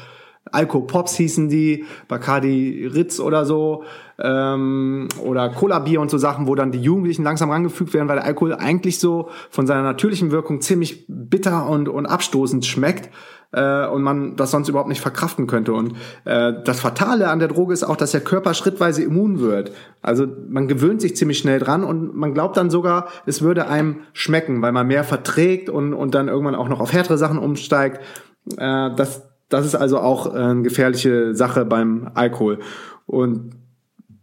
Alko 0.53 0.83
Pops 0.83 1.17
hießen 1.17 1.49
die, 1.49 1.85
Bacardi 2.09 2.87
Ritz 2.87 3.19
oder 3.19 3.45
so, 3.45 3.85
ähm, 4.19 5.09
oder 5.23 5.49
Cola 5.49 5.79
Bier 5.81 6.01
und 6.01 6.11
so 6.11 6.19
Sachen, 6.19 6.47
wo 6.47 6.55
dann 6.55 6.71
die 6.71 6.81
Jugendlichen 6.81 7.25
langsam 7.25 7.51
rangefügt 7.51 7.95
werden, 7.95 8.09
weil 8.09 8.17
der 8.17 8.27
Alkohol 8.27 8.55
eigentlich 8.55 8.99
so 8.99 9.29
von 9.51 9.67
seiner 9.67 9.83
natürlichen 9.83 10.31
Wirkung 10.31 10.61
ziemlich 10.61 11.07
bitter 11.09 11.69
und, 11.69 11.89
und 11.89 12.07
abstoßend 12.07 12.65
schmeckt 12.67 13.11
äh, 13.53 13.87
und 13.87 14.03
man 14.03 14.37
das 14.37 14.51
sonst 14.51 14.69
überhaupt 14.69 14.89
nicht 14.89 15.01
verkraften 15.01 15.47
könnte. 15.47 15.73
Und 15.73 15.95
äh, 16.25 16.53
das 16.65 16.81
Fatale 16.81 17.29
an 17.29 17.39
der 17.39 17.49
Droge 17.49 17.73
ist 17.73 17.83
auch, 17.83 17.97
dass 17.97 18.13
der 18.13 18.21
Körper 18.21 18.55
schrittweise 18.55 19.03
immun 19.03 19.41
wird. 19.41 19.73
Also 20.03 20.27
man 20.49 20.69
gewöhnt 20.69 21.01
sich 21.01 21.17
ziemlich 21.17 21.39
schnell 21.39 21.59
dran 21.59 21.85
und 21.85 22.15
man 22.15 22.35
glaubt 22.35 22.57
dann 22.57 22.71
sogar, 22.71 23.09
es 23.27 23.43
würde 23.43 23.69
einem 23.69 24.01
schmecken, 24.13 24.63
weil 24.63 24.73
man 24.73 24.87
mehr 24.87 25.05
verträgt 25.05 25.71
und, 25.71 25.95
und 25.95 26.15
dann 26.15 26.29
irgendwann 26.29 26.55
auch 26.55 26.69
noch 26.69 26.81
auf 26.81 26.93
härtere 26.93 27.19
Sachen 27.19 27.39
umsteigt. 27.39 28.01
Äh, 28.57 28.91
das 28.95 29.23
das 29.55 29.67
ist 29.67 29.75
also 29.75 29.99
auch 29.99 30.35
äh, 30.35 30.39
eine 30.39 30.63
gefährliche 30.63 31.35
Sache 31.35 31.65
beim 31.65 32.11
Alkohol. 32.15 32.59
Und 33.07 33.53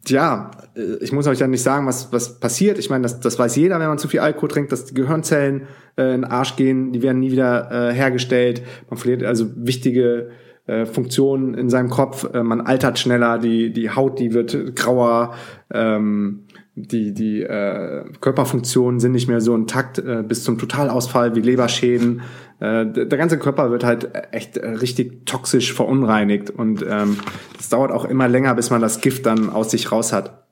ja, 0.07 0.51
äh, 0.75 0.97
ich 1.01 1.11
muss 1.11 1.27
euch 1.27 1.39
ja 1.39 1.47
nicht 1.47 1.63
sagen, 1.63 1.87
was, 1.87 2.11
was 2.11 2.39
passiert. 2.39 2.77
Ich 2.77 2.89
meine, 2.89 3.03
das, 3.03 3.19
das 3.19 3.39
weiß 3.39 3.55
jeder, 3.55 3.79
wenn 3.79 3.87
man 3.87 3.97
zu 3.97 4.07
viel 4.07 4.19
Alkohol 4.19 4.49
trinkt, 4.49 4.71
dass 4.71 4.85
die 4.85 4.93
Gehirnzellen 4.93 5.67
äh, 5.95 6.15
in 6.15 6.21
den 6.21 6.25
Arsch 6.25 6.55
gehen, 6.55 6.91
die 6.91 7.01
werden 7.01 7.19
nie 7.19 7.31
wieder 7.31 7.71
äh, 7.71 7.93
hergestellt. 7.93 8.61
Man 8.89 8.97
verliert 8.97 9.23
also 9.23 9.47
wichtige 9.55 10.31
äh, 10.67 10.85
Funktionen 10.85 11.53
in 11.53 11.69
seinem 11.69 11.89
Kopf. 11.89 12.27
Äh, 12.33 12.43
man 12.43 12.61
altert 12.61 12.99
schneller, 12.99 13.39
die, 13.39 13.71
die 13.71 13.89
Haut, 13.89 14.19
die 14.19 14.33
wird 14.33 14.75
grauer, 14.75 15.33
ähm, 15.73 16.45
die, 16.75 17.13
die 17.13 17.43
äh, 17.43 18.05
Körperfunktionen 18.21 18.99
sind 18.99 19.11
nicht 19.11 19.27
mehr 19.27 19.41
so 19.41 19.55
intakt 19.55 19.99
äh, 19.99 20.23
bis 20.27 20.43
zum 20.43 20.57
Totalausfall 20.57 21.35
wie 21.35 21.41
Leberschäden. 21.41 22.21
Äh, 22.61 22.85
der 22.85 23.17
ganze 23.17 23.39
Körper 23.39 23.71
wird 23.71 23.83
halt 23.83 24.11
echt 24.31 24.57
äh, 24.57 24.69
richtig 24.69 25.25
toxisch 25.25 25.73
verunreinigt 25.73 26.51
und 26.51 26.85
ähm, 26.87 27.17
es 27.59 27.69
dauert 27.69 27.91
auch 27.91 28.05
immer 28.05 28.27
länger, 28.27 28.53
bis 28.53 28.69
man 28.69 28.81
das 28.81 29.01
Gift 29.01 29.25
dann 29.25 29.49
aus 29.49 29.71
sich 29.71 29.91
raus 29.91 30.13
hat. 30.13 30.45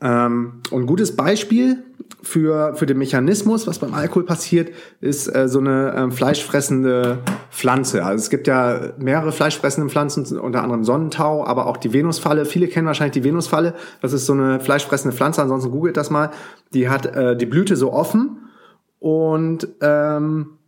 Ähm, 0.00 0.62
und 0.72 0.82
ein 0.82 0.86
gutes 0.86 1.14
Beispiel 1.14 1.84
für, 2.22 2.74
für 2.74 2.86
den 2.86 2.98
Mechanismus, 2.98 3.68
was 3.68 3.78
beim 3.78 3.94
Alkohol 3.94 4.24
passiert, 4.24 4.72
ist 5.00 5.32
äh, 5.32 5.48
so 5.48 5.60
eine 5.60 5.92
äh, 5.92 6.10
fleischfressende 6.10 7.20
Pflanze. 7.52 8.04
Also 8.04 8.22
es 8.22 8.30
gibt 8.30 8.48
ja 8.48 8.94
mehrere 8.98 9.30
fleischfressende 9.30 9.88
Pflanzen, 9.88 10.38
unter 10.40 10.64
anderem 10.64 10.82
Sonnentau, 10.82 11.44
aber 11.46 11.68
auch 11.68 11.76
die 11.76 11.92
Venusfalle. 11.92 12.44
Viele 12.46 12.66
kennen 12.66 12.88
wahrscheinlich 12.88 13.14
die 13.14 13.24
Venusfalle. 13.24 13.74
Das 14.02 14.12
ist 14.12 14.26
so 14.26 14.32
eine 14.32 14.58
fleischfressende 14.58 15.16
Pflanze, 15.16 15.40
ansonsten 15.40 15.70
googelt 15.70 15.96
das 15.96 16.10
mal. 16.10 16.30
Die 16.74 16.88
hat 16.88 17.06
äh, 17.06 17.36
die 17.36 17.46
Blüte 17.46 17.76
so 17.76 17.92
offen 17.92 18.38
und 18.98 19.68
ähm, 19.80 20.58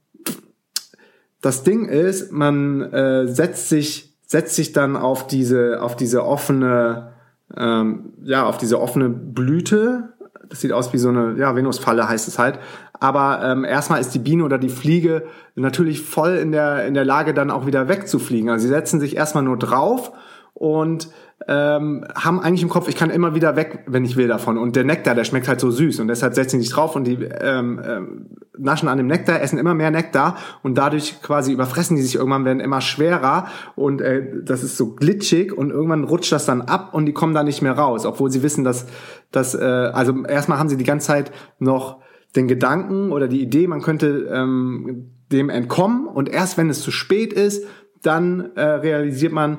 das 1.40 1.62
Ding 1.62 1.87
ist, 1.87 2.32
man 2.32 2.82
äh, 2.82 3.26
setzt 3.26 3.68
sich 3.68 4.14
setzt 4.26 4.54
sich 4.54 4.72
dann 4.72 4.96
auf 4.96 5.26
diese 5.26 5.82
auf 5.82 5.96
diese 5.96 6.25
offene 6.25 7.12
ähm, 7.56 8.12
ja, 8.22 8.44
auf 8.46 8.58
diese 8.58 8.80
offene 8.80 9.08
Blüte. 9.08 10.14
Das 10.49 10.60
sieht 10.60 10.72
aus 10.72 10.92
wie 10.92 10.99
so 10.99 11.08
eine 11.08 11.37
ja, 11.37 11.54
Venusfalle, 11.54 12.08
heißt 12.08 12.28
es 12.28 12.38
halt. 12.38 12.58
Aber 12.92 13.40
ähm, 13.42 13.64
erstmal 13.64 14.00
ist 14.00 14.14
die 14.14 14.18
Biene 14.18 14.44
oder 14.44 14.58
die 14.58 14.68
Fliege 14.68 15.25
natürlich 15.54 16.02
voll 16.02 16.37
in 16.37 16.52
der, 16.52 16.87
in 16.87 16.94
der 16.94 17.04
Lage, 17.04 17.34
dann 17.34 17.50
auch 17.50 17.66
wieder 17.66 17.88
wegzufliegen. 17.88 18.50
Also 18.50 18.64
sie 18.64 18.68
setzen 18.68 19.00
sich 19.00 19.16
erstmal 19.16 19.44
nur 19.44 19.58
drauf 19.58 20.12
und 20.54 21.08
ähm, 21.50 22.04
haben 22.14 22.38
eigentlich 22.38 22.62
im 22.62 22.69
Kopf, 22.69 22.87
ich 22.87 22.95
kann 22.95 23.11
immer 23.11 23.35
wieder 23.35 23.57
weg, 23.57 23.80
wenn 23.88 24.04
ich 24.04 24.16
will 24.16 24.28
davon. 24.28 24.57
Und 24.57 24.76
der 24.76 24.85
Nektar, 24.85 25.16
der 25.16 25.25
schmeckt 25.25 25.49
halt 25.49 25.59
so 25.59 25.73
süß. 25.73 25.99
Und 25.99 26.07
deshalb 26.07 26.35
setzen 26.35 26.61
die 26.61 26.64
sich 26.64 26.73
drauf 26.73 26.95
und 26.95 27.02
die 27.02 27.14
ähm, 27.25 27.80
ähm, 27.85 28.26
naschen 28.57 28.88
an 28.88 28.99
dem 28.99 29.09
Nektar, 29.09 29.42
essen 29.42 29.59
immer 29.59 29.75
mehr 29.75 29.90
Nektar. 29.90 30.37
Und 30.62 30.78
dadurch 30.78 31.21
quasi 31.23 31.52
überfressen 31.52 31.97
die 31.97 32.02
sich 32.02 32.14
irgendwann, 32.14 32.45
werden 32.45 32.61
immer 32.61 32.80
schwerer. 32.80 33.49
Und 33.75 34.00
äh, 34.00 34.45
das 34.45 34.62
ist 34.62 34.76
so 34.76 34.95
glitschig. 34.95 35.52
Und 35.52 35.71
irgendwann 35.71 36.04
rutscht 36.04 36.30
das 36.30 36.47
dann 36.47 36.62
ab 36.62 36.95
und 36.95 37.07
die 37.07 37.12
kommen 37.12 37.35
da 37.35 37.42
nicht 37.42 37.62
mehr 37.62 37.73
raus, 37.73 38.07
obwohl 38.07 38.30
sie 38.30 38.45
wissen, 38.45 38.62
dass, 38.62 38.87
dass 39.33 39.57
äh, 39.57 39.64
also 39.64 40.23
erstmal 40.23 40.61
haben 40.61 40.69
sie 40.69 40.76
die 40.76 40.85
ganze 40.85 41.09
Zeit 41.09 41.33
noch 41.59 41.99
den 42.37 42.47
Gedanken 42.47 43.11
oder 43.11 43.26
die 43.26 43.42
Idee, 43.42 43.66
man 43.66 43.83
könnte 43.83 44.30
ähm, 44.33 45.11
dem 45.33 45.50
entkommen. 45.50 46.07
Und 46.07 46.28
erst 46.28 46.59
wenn 46.59 46.71
es 46.71 46.80
zu 46.80 46.92
spät 46.92 47.33
ist, 47.33 47.66
dann 48.02 48.54
äh, 48.54 48.62
realisiert 48.62 49.33
man, 49.33 49.59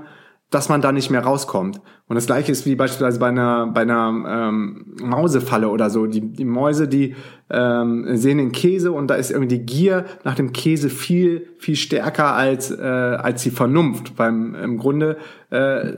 dass 0.52 0.68
man 0.68 0.82
da 0.82 0.92
nicht 0.92 1.10
mehr 1.10 1.22
rauskommt. 1.22 1.82
Und 2.08 2.16
das 2.16 2.26
gleiche 2.26 2.52
ist 2.52 2.66
wie 2.66 2.76
beispielsweise 2.76 3.20
bei 3.20 3.30
einer, 3.30 3.68
bei 3.68 3.82
einer 3.82 4.50
ähm, 4.50 4.96
Mausefalle 5.02 5.70
oder 5.70 5.90
so. 5.90 6.08
Die, 6.08 6.20
die 6.20 6.44
Mäuse, 6.44 6.90
die 6.90 7.16
ähm, 7.50 8.06
sehen 8.18 8.38
den 8.38 8.52
Käse 8.52 8.92
und 8.92 9.08
da 9.08 9.16
ist 9.16 9.32
irgendwie 9.32 9.58
die 9.58 9.66
Gier 9.66 10.06
nach 10.26 10.36
dem 10.36 10.52
Käse 10.52 10.90
viel, 10.90 11.48
viel 11.58 11.78
stärker 11.78 12.36
als, 12.36 12.70
äh, 12.70 12.84
als 12.84 13.44
die 13.44 13.50
Vernunft. 13.50 14.18
Beim 14.18 14.54
im 14.56 14.78
Grunde 14.78 15.18
äh, 15.52 15.94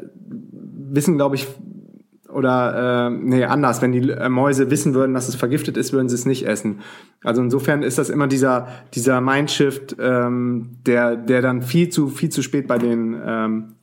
wissen, 0.92 1.18
glaube 1.18 1.36
ich, 1.36 1.48
oder 2.30 3.08
äh, 3.08 3.10
nee, 3.10 3.46
anders, 3.46 3.82
wenn 3.82 3.92
die 3.92 4.08
äh, 4.10 4.30
Mäuse 4.30 4.70
wissen 4.70 4.94
würden, 4.94 5.16
dass 5.16 5.30
es 5.30 5.36
vergiftet 5.36 5.78
ist, 5.78 5.94
würden 5.94 6.10
sie 6.10 6.16
es 6.16 6.28
nicht 6.28 6.46
essen. 6.48 6.82
Also 7.24 7.42
insofern 7.42 7.82
ist 7.82 7.98
das 7.98 8.12
immer 8.12 8.28
dieser, 8.28 8.68
dieser 8.94 9.20
Mindshift, 9.20 9.96
ähm, 10.00 10.78
der, 10.86 11.16
der 11.16 11.42
dann 11.42 11.64
viel 11.64 11.90
zu, 11.90 12.10
viel 12.10 12.30
zu 12.30 12.44
spät 12.44 12.68
bei 12.68 12.78
den 12.78 13.20
ähm, 13.26 13.76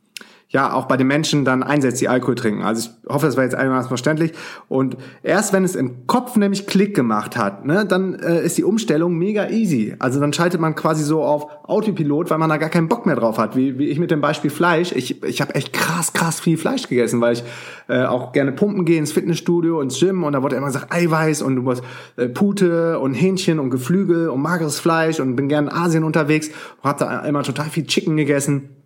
ja 0.51 0.73
auch 0.73 0.87
bei 0.87 0.97
den 0.97 1.07
Menschen 1.07 1.45
dann 1.45 1.63
einsetzt, 1.63 2.01
die 2.01 2.09
Alkohol 2.09 2.35
trinken. 2.35 2.63
Also 2.63 2.91
ich 2.91 3.09
hoffe, 3.09 3.27
das 3.27 3.37
war 3.37 3.45
jetzt 3.45 3.55
einigermaßen 3.55 3.87
verständlich. 3.89 4.33
Und 4.69 4.97
erst 5.23 5.53
wenn 5.53 5.63
es 5.63 5.77
im 5.77 6.09
Kopf 6.09 6.35
nämlich 6.35 6.67
Klick 6.67 6.95
gemacht 6.95 7.37
hat, 7.37 7.65
ne, 7.65 7.87
dann 7.87 8.15
äh, 8.15 8.45
ist 8.45 8.59
die 8.59 8.65
Umstellung 8.65 9.17
mega 9.17 9.49
easy. 9.49 9.95
Also 10.01 10.19
dann 10.19 10.33
schaltet 10.33 10.61
man 10.61 10.75
quasi 10.75 11.05
so 11.05 11.23
auf 11.23 11.47
Autopilot, 11.63 12.31
weil 12.31 12.39
man 12.39 12.51
da 12.51 12.57
gar 12.57 12.69
keinen 12.69 12.89
Bock 12.89 13.07
mehr 13.07 13.15
drauf 13.15 13.39
hat. 13.39 13.55
Wie, 13.55 13.79
wie 13.79 13.89
ich 13.91 14.01
mit 14.01 14.11
dem 14.11 14.21
Beispiel 14.21 14.51
Fleisch. 14.51 14.91
Ich, 14.91 15.23
ich 15.23 15.41
habe 15.41 15.55
echt 15.55 15.73
krass, 15.73 16.13
krass 16.13 16.41
viel 16.41 16.57
Fleisch 16.57 16.89
gegessen, 16.89 17.21
weil 17.21 17.35
ich 17.35 17.45
äh, 17.87 18.03
auch 18.03 18.33
gerne 18.33 18.51
pumpen 18.51 18.85
gehe 18.85 18.99
ins 18.99 19.13
Fitnessstudio, 19.13 19.81
ins 19.81 20.01
Gym 20.01 20.25
und 20.25 20.33
da 20.33 20.43
wurde 20.43 20.57
immer 20.57 20.67
gesagt, 20.67 20.93
Eiweiß 20.93 21.43
und 21.43 21.55
du 21.55 21.63
musst 21.63 21.85
äh, 22.17 22.27
Pute 22.29 22.99
und 22.99 23.15
Hähnchen 23.15 23.61
und 23.61 23.71
Geflügel 23.71 24.29
und 24.29 24.43
mageres 24.43 24.81
Fleisch 24.81 25.21
und 25.21 25.37
bin 25.37 25.49
gerne 25.49 25.71
in 25.71 25.77
Asien 25.77 26.03
unterwegs 26.03 26.49
und 26.83 26.89
habe 26.89 26.99
da 27.05 27.21
immer 27.21 27.45
total 27.45 27.67
viel 27.67 27.87
Chicken 27.87 28.17
gegessen. 28.17 28.80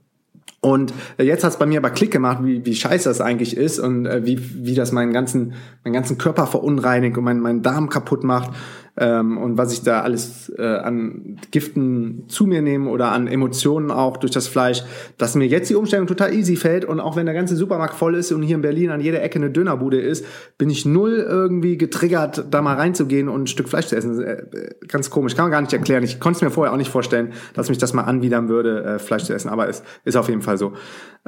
Und 0.64 0.94
äh, 1.18 1.24
jetzt 1.24 1.44
hat 1.44 1.52
es 1.52 1.58
bei 1.58 1.66
mir 1.66 1.78
aber 1.78 1.90
Klick 1.90 2.10
gemacht, 2.10 2.38
wie, 2.42 2.64
wie 2.64 2.74
scheiße 2.74 3.08
das 3.08 3.20
eigentlich 3.20 3.56
ist 3.56 3.78
und 3.78 4.06
äh, 4.06 4.24
wie, 4.24 4.38
wie 4.64 4.74
das 4.74 4.92
meinen 4.92 5.12
ganzen, 5.12 5.52
meinen 5.84 5.92
ganzen 5.92 6.16
Körper 6.16 6.46
verunreinigt 6.46 7.18
und 7.18 7.24
meinen, 7.24 7.40
meinen 7.40 7.62
Darm 7.62 7.90
kaputt 7.90 8.24
macht 8.24 8.50
ähm, 8.96 9.38
und 9.38 9.58
was 9.58 9.72
ich 9.72 9.82
da 9.82 10.02
alles 10.02 10.52
äh, 10.56 10.62
an 10.62 11.40
Giften 11.50 12.24
zu 12.28 12.46
mir 12.46 12.62
nehme 12.62 12.88
oder 12.90 13.10
an 13.10 13.26
Emotionen 13.26 13.90
auch 13.90 14.16
durch 14.16 14.32
das 14.32 14.46
Fleisch, 14.46 14.82
dass 15.18 15.34
mir 15.34 15.46
jetzt 15.46 15.68
die 15.68 15.74
Umstellung 15.74 16.06
total 16.06 16.32
easy 16.32 16.54
fällt 16.56 16.84
und 16.84 17.00
auch 17.00 17.16
wenn 17.16 17.26
der 17.26 17.34
ganze 17.34 17.56
Supermarkt 17.56 17.94
voll 17.94 18.14
ist 18.14 18.30
und 18.30 18.42
hier 18.42 18.54
in 18.54 18.62
Berlin 18.62 18.90
an 18.90 19.00
jeder 19.00 19.22
Ecke 19.22 19.40
eine 19.40 19.50
Dönerbude 19.50 20.00
ist, 20.00 20.24
bin 20.58 20.70
ich 20.70 20.86
null 20.86 21.24
irgendwie 21.28 21.76
getriggert, 21.76 22.46
da 22.50 22.62
mal 22.62 22.76
reinzugehen 22.76 23.28
und 23.28 23.42
ein 23.42 23.46
Stück 23.48 23.68
Fleisch 23.68 23.86
zu 23.86 23.96
essen. 23.96 24.22
Äh, 24.22 24.44
ganz 24.86 25.10
komisch, 25.10 25.34
kann 25.34 25.46
man 25.46 25.52
gar 25.52 25.60
nicht 25.60 25.72
erklären. 25.72 26.04
Ich 26.04 26.20
konnte 26.20 26.36
es 26.36 26.42
mir 26.42 26.50
vorher 26.50 26.72
auch 26.72 26.78
nicht 26.78 26.90
vorstellen, 26.90 27.32
dass 27.54 27.68
mich 27.68 27.78
das 27.78 27.94
mal 27.94 28.02
anwidern 28.02 28.48
würde, 28.48 28.84
äh, 28.84 28.98
Fleisch 29.00 29.24
zu 29.24 29.34
essen, 29.34 29.48
aber 29.48 29.68
es 29.68 29.82
ist 30.04 30.16
auf 30.16 30.28
jeden 30.28 30.42
Fall 30.42 30.56
so. 30.56 30.72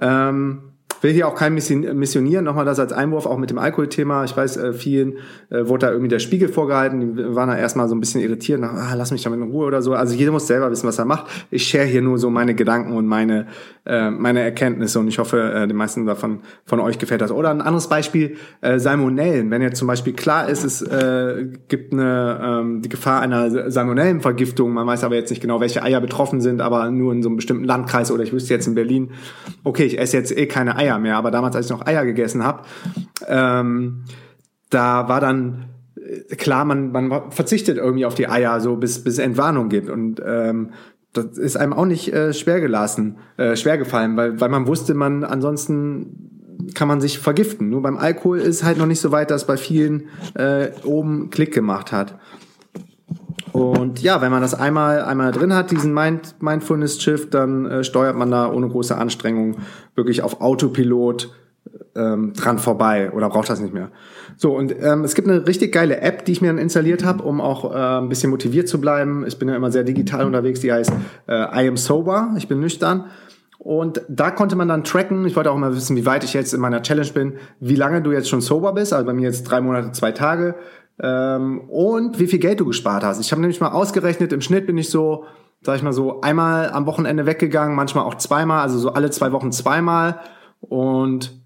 Ähm, 0.00 0.75
will 1.02 1.12
hier 1.12 1.28
auch 1.28 1.34
kein 1.34 1.54
missionieren, 1.54 2.44
nochmal 2.44 2.64
das 2.64 2.78
als 2.78 2.92
Einwurf, 2.92 3.26
auch 3.26 3.38
mit 3.38 3.50
dem 3.50 3.58
Alkoholthema. 3.58 4.24
Ich 4.24 4.36
weiß, 4.36 4.56
äh, 4.56 4.72
vielen 4.72 5.14
äh, 5.50 5.66
wurde 5.66 5.86
da 5.86 5.92
irgendwie 5.92 6.08
der 6.08 6.18
Spiegel 6.18 6.48
vorgehalten, 6.48 7.16
die 7.16 7.34
waren 7.34 7.48
da 7.48 7.56
erstmal 7.56 7.88
so 7.88 7.94
ein 7.94 8.00
bisschen 8.00 8.20
irritiert, 8.20 8.60
nach, 8.60 8.72
ah, 8.72 8.94
lass 8.94 9.10
mich 9.10 9.22
damit 9.22 9.40
in 9.40 9.50
Ruhe 9.50 9.66
oder 9.66 9.82
so. 9.82 9.94
Also 9.94 10.14
jeder 10.14 10.32
muss 10.32 10.46
selber 10.46 10.70
wissen, 10.70 10.86
was 10.86 10.98
er 10.98 11.04
macht. 11.04 11.26
Ich 11.50 11.66
share 11.66 11.84
hier 11.84 12.02
nur 12.02 12.18
so 12.18 12.30
meine 12.30 12.54
Gedanken 12.54 12.92
und 12.92 13.06
meine, 13.06 13.46
äh, 13.84 14.10
meine 14.10 14.40
Erkenntnisse 14.40 14.98
und 14.98 15.08
ich 15.08 15.18
hoffe, 15.18 15.40
äh, 15.40 15.66
den 15.66 15.76
meisten 15.76 16.06
davon 16.06 16.40
von 16.64 16.80
euch 16.80 16.98
gefällt 16.98 17.20
das. 17.20 17.30
Oder 17.30 17.50
ein 17.50 17.60
anderes 17.60 17.88
Beispiel, 17.88 18.36
äh, 18.60 18.78
Salmonellen. 18.78 19.50
Wenn 19.50 19.62
jetzt 19.62 19.78
zum 19.78 19.88
Beispiel 19.88 20.12
klar 20.12 20.48
ist, 20.48 20.64
es 20.64 20.82
äh, 20.82 21.46
gibt 21.68 21.92
eine, 21.92 22.40
ähm, 22.42 22.82
die 22.82 22.88
Gefahr 22.88 23.20
einer 23.20 23.70
Salmonellenvergiftung, 23.70 24.72
man 24.72 24.86
weiß 24.86 25.04
aber 25.04 25.14
jetzt 25.16 25.30
nicht 25.30 25.40
genau, 25.40 25.60
welche 25.60 25.82
Eier 25.82 26.00
betroffen 26.00 26.40
sind, 26.40 26.60
aber 26.60 26.90
nur 26.90 27.12
in 27.12 27.22
so 27.22 27.28
einem 27.28 27.36
bestimmten 27.36 27.64
Landkreis 27.64 28.10
oder 28.10 28.22
ich 28.22 28.32
wüsste 28.32 28.54
jetzt 28.54 28.66
in 28.66 28.74
Berlin, 28.74 29.10
okay, 29.64 29.84
ich 29.84 29.98
esse 29.98 30.16
jetzt 30.16 30.36
eh 30.36 30.46
keine 30.46 30.76
Eier 30.76 30.85
Eier 30.86 30.98
mehr, 30.98 31.16
aber 31.16 31.30
damals, 31.30 31.56
als 31.56 31.66
ich 31.66 31.72
noch 31.72 31.86
Eier 31.86 32.04
gegessen 32.04 32.44
habe, 32.44 32.62
ähm, 33.26 34.04
da 34.70 35.08
war 35.08 35.20
dann 35.20 35.66
äh, 35.96 36.36
klar, 36.36 36.64
man, 36.64 36.92
man 36.92 37.30
verzichtet 37.30 37.78
irgendwie 37.78 38.06
auf 38.06 38.14
die 38.14 38.28
Eier, 38.28 38.60
so 38.60 38.76
bis, 38.76 39.02
bis 39.02 39.18
Entwarnung 39.18 39.68
gibt. 39.68 39.90
Und 39.90 40.20
ähm, 40.24 40.70
das 41.12 41.38
ist 41.38 41.56
einem 41.56 41.72
auch 41.72 41.86
nicht 41.86 42.12
äh, 42.12 42.32
schwer 42.32 42.60
gelassen, 42.60 43.18
äh, 43.36 43.56
schwer 43.56 43.78
gefallen, 43.78 44.16
weil, 44.16 44.40
weil 44.40 44.48
man 44.48 44.66
wusste, 44.66 44.94
man 44.94 45.24
ansonsten 45.24 46.32
kann 46.74 46.88
man 46.88 47.00
sich 47.00 47.18
vergiften. 47.18 47.70
Nur 47.70 47.82
beim 47.82 47.98
Alkohol 47.98 48.38
ist 48.38 48.64
halt 48.64 48.78
noch 48.78 48.86
nicht 48.86 49.00
so 49.00 49.12
weit, 49.12 49.30
dass 49.30 49.46
bei 49.46 49.56
vielen 49.56 50.08
äh, 50.34 50.68
oben 50.84 51.30
Klick 51.30 51.52
gemacht 51.52 51.92
hat. 51.92 52.18
Und 53.56 54.02
ja, 54.02 54.20
wenn 54.20 54.30
man 54.30 54.42
das 54.42 54.54
einmal, 54.54 55.02
einmal 55.02 55.32
drin 55.32 55.54
hat, 55.54 55.70
diesen 55.70 55.94
Mind, 55.94 56.36
Mindfulness-Shift, 56.40 57.32
dann 57.32 57.66
äh, 57.66 57.84
steuert 57.84 58.16
man 58.16 58.30
da 58.30 58.50
ohne 58.50 58.68
große 58.68 58.96
Anstrengung 58.96 59.56
wirklich 59.94 60.22
auf 60.22 60.40
Autopilot 60.40 61.32
ähm, 61.94 62.32
dran 62.34 62.58
vorbei 62.58 63.10
oder 63.12 63.28
braucht 63.28 63.48
das 63.48 63.60
nicht 63.60 63.74
mehr. 63.74 63.90
So, 64.36 64.54
und 64.56 64.74
ähm, 64.80 65.04
es 65.04 65.14
gibt 65.14 65.28
eine 65.28 65.46
richtig 65.46 65.72
geile 65.72 66.00
App, 66.00 66.24
die 66.24 66.32
ich 66.32 66.42
mir 66.42 66.48
dann 66.48 66.58
installiert 66.58 67.04
habe, 67.04 67.22
um 67.22 67.40
auch 67.40 67.72
äh, 67.72 67.98
ein 68.00 68.08
bisschen 68.08 68.30
motiviert 68.30 68.68
zu 68.68 68.80
bleiben. 68.80 69.24
Ich 69.26 69.38
bin 69.38 69.48
ja 69.48 69.56
immer 69.56 69.70
sehr 69.70 69.84
digital 69.84 70.26
unterwegs, 70.26 70.60
die 70.60 70.72
heißt 70.72 70.92
äh, 71.26 71.64
I 71.64 71.68
am 71.68 71.76
sober, 71.76 72.34
ich 72.36 72.48
bin 72.48 72.60
nüchtern. 72.60 73.06
Und 73.58 74.02
da 74.08 74.30
konnte 74.30 74.54
man 74.54 74.68
dann 74.68 74.84
tracken, 74.84 75.26
ich 75.26 75.34
wollte 75.34 75.50
auch 75.50 75.56
mal 75.56 75.74
wissen, 75.74 75.96
wie 75.96 76.06
weit 76.06 76.22
ich 76.22 76.34
jetzt 76.34 76.54
in 76.54 76.60
meiner 76.60 76.82
Challenge 76.82 77.10
bin, 77.12 77.32
wie 77.58 77.74
lange 77.74 78.02
du 78.02 78.12
jetzt 78.12 78.28
schon 78.28 78.40
sober 78.40 78.72
bist, 78.72 78.92
also 78.92 79.04
bei 79.04 79.12
mir 79.12 79.24
jetzt 79.24 79.44
drei 79.44 79.60
Monate, 79.60 79.90
zwei 79.92 80.12
Tage, 80.12 80.54
ähm, 81.00 81.60
und 81.68 82.18
wie 82.18 82.26
viel 82.26 82.38
Geld 82.38 82.60
du 82.60 82.66
gespart 82.66 83.04
hast. 83.04 83.20
Ich 83.20 83.30
habe 83.32 83.40
nämlich 83.40 83.60
mal 83.60 83.72
ausgerechnet, 83.72 84.32
im 84.32 84.40
Schnitt 84.40 84.66
bin 84.66 84.78
ich 84.78 84.90
so, 84.90 85.24
sag 85.62 85.76
ich 85.76 85.82
mal 85.82 85.92
so, 85.92 86.20
einmal 86.20 86.70
am 86.70 86.86
Wochenende 86.86 87.26
weggegangen, 87.26 87.76
manchmal 87.76 88.04
auch 88.04 88.14
zweimal, 88.14 88.62
also 88.62 88.78
so 88.78 88.92
alle 88.92 89.10
zwei 89.10 89.32
Wochen 89.32 89.52
zweimal 89.52 90.20
und 90.60 91.40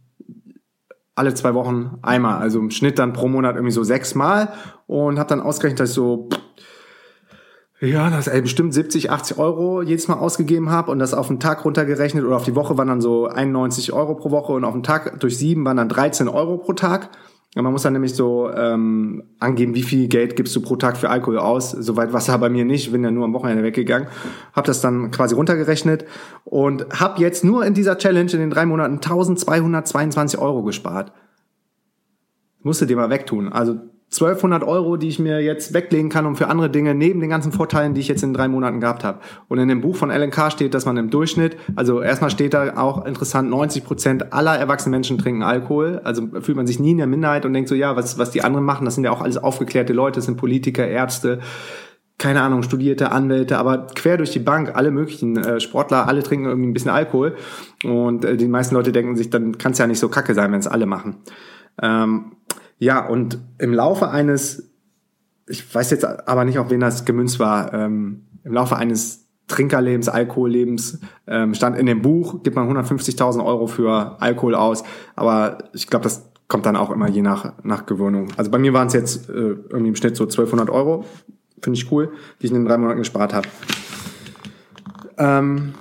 alle 1.15 1.35
zwei 1.35 1.55
Wochen 1.55 1.99
einmal, 2.03 2.41
also 2.41 2.59
im 2.59 2.71
Schnitt 2.71 2.99
dann 2.99 3.13
pro 3.13 3.29
Monat 3.29 3.57
irgendwie 3.57 3.73
so 3.73 3.83
sechsmal 3.83 4.53
und 4.87 5.19
habe 5.19 5.29
dann 5.29 5.41
ausgerechnet, 5.41 5.81
dass 5.81 5.91
ich 5.91 5.95
so 5.95 6.29
ja, 7.83 8.11
das 8.11 8.27
ey, 8.27 8.43
bestimmt 8.43 8.75
70, 8.75 9.11
80 9.11 9.39
Euro 9.39 9.81
jedes 9.81 10.07
Mal 10.07 10.19
ausgegeben 10.19 10.69
habe 10.69 10.91
und 10.91 10.99
das 10.99 11.15
auf 11.15 11.29
den 11.29 11.41
Tag 11.41 11.65
runtergerechnet 11.65 12.25
oder 12.25 12.37
auf 12.37 12.45
die 12.45 12.55
Woche 12.55 12.77
waren 12.77 12.89
dann 12.89 13.01
so 13.01 13.27
91 13.27 13.95
Euro 13.95 14.17
pro 14.17 14.31
Woche 14.31 14.53
und 14.53 14.65
auf 14.65 14.75
den 14.75 14.83
Tag 14.83 15.19
durch 15.19 15.39
sieben 15.39 15.65
waren 15.65 15.79
dann 15.79 15.89
13 15.89 16.29
Euro 16.29 16.59
pro 16.59 16.75
Tag. 16.75 17.09
Man 17.57 17.73
muss 17.73 17.83
dann 17.83 17.95
nämlich 17.95 18.15
so 18.15 18.49
ähm, 18.51 19.25
angeben, 19.41 19.75
wie 19.75 19.83
viel 19.83 20.07
Geld 20.07 20.37
gibst 20.37 20.55
du 20.55 20.61
pro 20.61 20.77
Tag 20.77 20.97
für 20.97 21.11
Alkohol 21.11 21.39
aus. 21.39 21.73
Soweit 21.73 22.13
war 22.13 22.21
es 22.21 22.27
bei 22.27 22.49
mir 22.49 22.65
nicht, 22.65 22.93
bin 22.93 23.03
ja 23.03 23.11
nur 23.11 23.25
am 23.25 23.33
Wochenende 23.33 23.65
weggegangen. 23.65 24.09
Habe 24.53 24.69
das 24.69 24.81
dann 24.81 25.11
quasi 25.11 25.35
runtergerechnet 25.35 26.05
und 26.45 26.87
habe 27.01 27.21
jetzt 27.21 27.43
nur 27.43 27.67
in 27.67 27.75
dieser 27.75 27.99
Challenge 27.99 28.31
in 28.31 28.39
den 28.39 28.51
drei 28.51 28.67
Monaten 28.67 28.95
1222 28.95 30.39
Euro 30.39 30.63
gespart. 30.63 31.13
Musste 32.63 32.87
dir 32.87 32.97
mal 32.97 33.11
wegtun. 33.11 33.53
Also 33.53 33.81
1200 34.13 34.65
Euro, 34.65 34.97
die 34.97 35.07
ich 35.07 35.21
mir 35.21 35.41
jetzt 35.41 35.73
weglegen 35.73 36.11
kann, 36.11 36.27
um 36.27 36.35
für 36.35 36.49
andere 36.49 36.69
Dinge, 36.69 36.97
neben 36.97 37.21
den 37.21 37.31
ganzen 37.31 37.53
Vorteilen, 37.53 37.95
die 37.95 38.01
ich 38.01 38.09
jetzt 38.09 38.25
in 38.25 38.35
drei 38.35 38.49
Monaten 38.49 38.81
gehabt 38.81 39.05
habe. 39.05 39.21
Und 39.47 39.59
in 39.59 39.69
dem 39.69 39.83
Buch 39.83 39.95
von 39.95 40.11
LNK 40.11 40.51
steht, 40.51 40.75
dass 40.75 40.85
man 40.85 40.97
im 40.97 41.11
Durchschnitt, 41.11 41.57
also 41.77 42.03
erstmal 42.03 42.31
steht 42.31 42.53
da 42.53 42.77
auch 42.77 43.07
interessant, 43.07 43.49
90 43.49 43.85
Prozent 43.85 44.33
aller 44.33 44.57
erwachsenen 44.57 44.91
Menschen 44.91 45.17
trinken 45.17 45.45
Alkohol. 45.45 46.01
Also 46.03 46.27
fühlt 46.41 46.57
man 46.57 46.67
sich 46.67 46.81
nie 46.81 46.91
in 46.91 46.97
der 46.99 47.07
Minderheit 47.07 47.47
und 47.47 47.53
denkt 47.53 47.69
so, 47.69 47.77
ja, 47.77 47.95
was, 47.95 48.19
was 48.19 48.33
die 48.33 48.43
anderen 48.43 48.65
machen, 48.65 48.85
das 48.85 48.97
sind 48.97 49.05
ja 49.05 49.13
auch 49.13 49.21
alles 49.21 49.39
aufgeklärte 49.39 49.93
Leute, 49.93 50.17
das 50.17 50.25
sind 50.25 50.37
Politiker, 50.37 50.89
Ärzte, 50.89 51.39
keine 52.19 52.43
Ahnung, 52.43 52.65
studierte 52.65 53.13
Anwälte, 53.13 53.59
aber 53.59 53.87
quer 53.95 54.17
durch 54.17 54.33
die 54.33 54.41
Bank, 54.41 54.73
alle 54.75 54.91
möglichen 54.91 55.37
äh, 55.37 55.61
Sportler, 55.61 56.09
alle 56.09 56.25
trinken 56.25 56.47
irgendwie 56.47 56.69
ein 56.69 56.75
bisschen 56.75 56.91
Alkohol. 56.91 57.37
Und 57.85 58.25
äh, 58.25 58.37
die 58.37 58.49
meisten 58.49 58.75
Leute 58.75 58.91
denken 58.91 59.15
sich, 59.15 59.31
dann 59.31 59.57
kann 59.57 59.73
es 59.73 59.79
ja 59.79 59.87
nicht 59.87 60.01
so 60.01 60.09
kacke 60.09 60.35
sein, 60.35 60.51
wenn 60.51 60.59
es 60.59 60.67
alle 60.67 60.87
machen. 60.87 61.17
Ähm, 61.81 62.33
ja, 62.81 63.07
und 63.07 63.39
im 63.59 63.75
Laufe 63.75 64.09
eines, 64.09 64.71
ich 65.47 65.73
weiß 65.73 65.91
jetzt 65.91 66.05
aber 66.05 66.45
nicht, 66.45 66.59
auf 66.59 66.71
wen 66.71 66.81
das 66.81 67.05
gemünzt 67.05 67.39
war, 67.39 67.73
ähm, 67.75 68.23
im 68.43 68.55
Laufe 68.55 68.77
eines 68.77 69.27
Trinkerlebens, 69.49 70.09
Alkohollebens, 70.09 70.99
ähm, 71.27 71.55
stand 71.55 71.79
in 71.79 71.85
dem 71.85 72.01
Buch, 72.01 72.43
gibt 72.43 72.57
man 72.57 72.69
150.000 72.75 73.45
Euro 73.45 73.67
für 73.67 74.17
Alkohol 74.23 74.55
aus, 74.55 74.83
aber 75.15 75.59
ich 75.75 75.89
glaube, 75.89 76.05
das 76.05 76.31
kommt 76.49 76.65
dann 76.65 76.75
auch 76.75 76.91
immer 76.91 77.09
je 77.09 77.21
nach, 77.21 77.53
nach 77.63 77.85
Gewöhnung. 77.85 78.29
Also 78.39 78.51
bei 78.51 78.59
mir 78.59 78.73
waren 78.73 78.87
es 78.87 78.95
jetzt 78.95 79.29
äh, 79.29 79.33
irgendwie 79.33 79.89
im 79.89 79.97
Schnitt 79.97 80.17
so 80.17 80.25
1200 80.25 80.71
Euro, 80.71 81.05
finde 81.63 81.79
ich 81.79 81.93
cool, 81.93 82.13
die 82.41 82.47
ich 82.47 82.53
in 82.53 82.59
den 82.59 82.65
drei 82.65 82.79
Monaten 82.79 83.01
gespart 83.01 83.35
habe. 83.35 83.47
Ähm, 85.21 85.75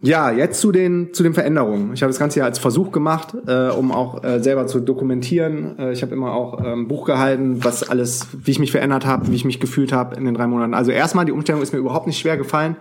ja, 0.00 0.30
jetzt 0.30 0.60
zu 0.60 0.72
den, 0.72 1.12
zu 1.12 1.22
den 1.22 1.34
Veränderungen. 1.34 1.92
Ich 1.92 2.02
habe 2.02 2.10
das 2.10 2.18
Ganze 2.18 2.38
ja 2.38 2.46
als 2.46 2.58
Versuch 2.58 2.90
gemacht, 2.90 3.34
äh, 3.46 3.68
um 3.68 3.92
auch 3.92 4.24
äh, 4.24 4.40
selber 4.40 4.66
zu 4.66 4.80
dokumentieren. 4.80 5.78
Äh, 5.78 5.92
ich 5.92 6.02
habe 6.02 6.14
immer 6.14 6.32
auch 6.32 6.64
ähm, 6.64 6.88
Buch 6.88 7.04
gehalten, 7.04 7.62
was 7.64 7.88
alles, 7.88 8.28
wie 8.32 8.52
ich 8.52 8.58
mich 8.58 8.72
verändert 8.72 9.04
habe, 9.04 9.28
wie 9.28 9.34
ich 9.34 9.44
mich 9.44 9.60
gefühlt 9.60 9.92
habe 9.92 10.16
in 10.16 10.24
den 10.24 10.34
drei 10.34 10.46
Monaten. 10.46 10.72
Also 10.72 10.90
erstmal, 10.90 11.26
die 11.26 11.32
Umstellung 11.32 11.60
ist 11.60 11.72
mir 11.72 11.78
überhaupt 11.80 12.06
nicht 12.06 12.18
schwer 12.18 12.38
gefallen. 12.38 12.76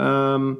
Ähm, 0.00 0.56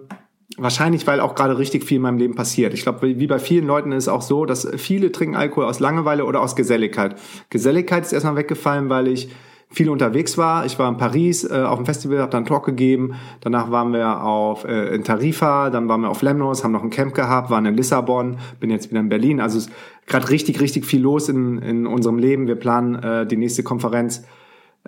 wahrscheinlich, 0.56 1.06
weil 1.06 1.18
auch 1.18 1.34
gerade 1.34 1.58
richtig 1.58 1.84
viel 1.84 1.96
in 1.96 2.02
meinem 2.02 2.18
Leben 2.18 2.36
passiert. 2.36 2.72
Ich 2.72 2.82
glaube, 2.82 3.18
wie 3.18 3.26
bei 3.26 3.40
vielen 3.40 3.66
Leuten 3.66 3.90
ist 3.90 4.04
es 4.04 4.08
auch 4.08 4.22
so, 4.22 4.44
dass 4.44 4.68
viele 4.76 5.10
trinken 5.10 5.34
Alkohol 5.34 5.64
aus 5.64 5.80
Langeweile 5.80 6.26
oder 6.26 6.40
aus 6.40 6.54
Geselligkeit. 6.54 7.16
Geselligkeit 7.50 8.04
ist 8.04 8.12
erstmal 8.12 8.36
weggefallen, 8.36 8.88
weil 8.88 9.08
ich 9.08 9.30
viel 9.68 9.90
unterwegs 9.90 10.38
war. 10.38 10.64
Ich 10.64 10.78
war 10.78 10.88
in 10.88 10.96
Paris 10.96 11.44
äh, 11.44 11.62
auf 11.62 11.76
dem 11.76 11.86
Festival, 11.86 12.18
habe 12.18 12.30
dann 12.30 12.38
einen 12.38 12.46
Talk 12.46 12.64
gegeben. 12.64 13.14
Danach 13.40 13.70
waren 13.70 13.92
wir 13.92 14.22
auf 14.22 14.64
äh, 14.64 14.94
in 14.94 15.04
Tarifa, 15.04 15.70
dann 15.70 15.88
waren 15.88 16.02
wir 16.02 16.10
auf 16.10 16.22
Lemnos, 16.22 16.64
haben 16.64 16.72
noch 16.72 16.82
ein 16.82 16.90
Camp 16.90 17.14
gehabt, 17.14 17.50
waren 17.50 17.66
in 17.66 17.74
Lissabon, 17.74 18.38
bin 18.60 18.70
jetzt 18.70 18.90
wieder 18.90 19.00
in 19.00 19.08
Berlin. 19.08 19.40
Also 19.40 19.68
gerade 20.06 20.30
richtig, 20.30 20.60
richtig 20.60 20.86
viel 20.86 21.02
los 21.02 21.28
in, 21.28 21.58
in 21.58 21.86
unserem 21.86 22.18
Leben. 22.18 22.46
Wir 22.46 22.56
planen 22.56 22.94
äh, 22.94 23.26
die 23.26 23.36
nächste 23.36 23.62
Konferenz 23.62 24.24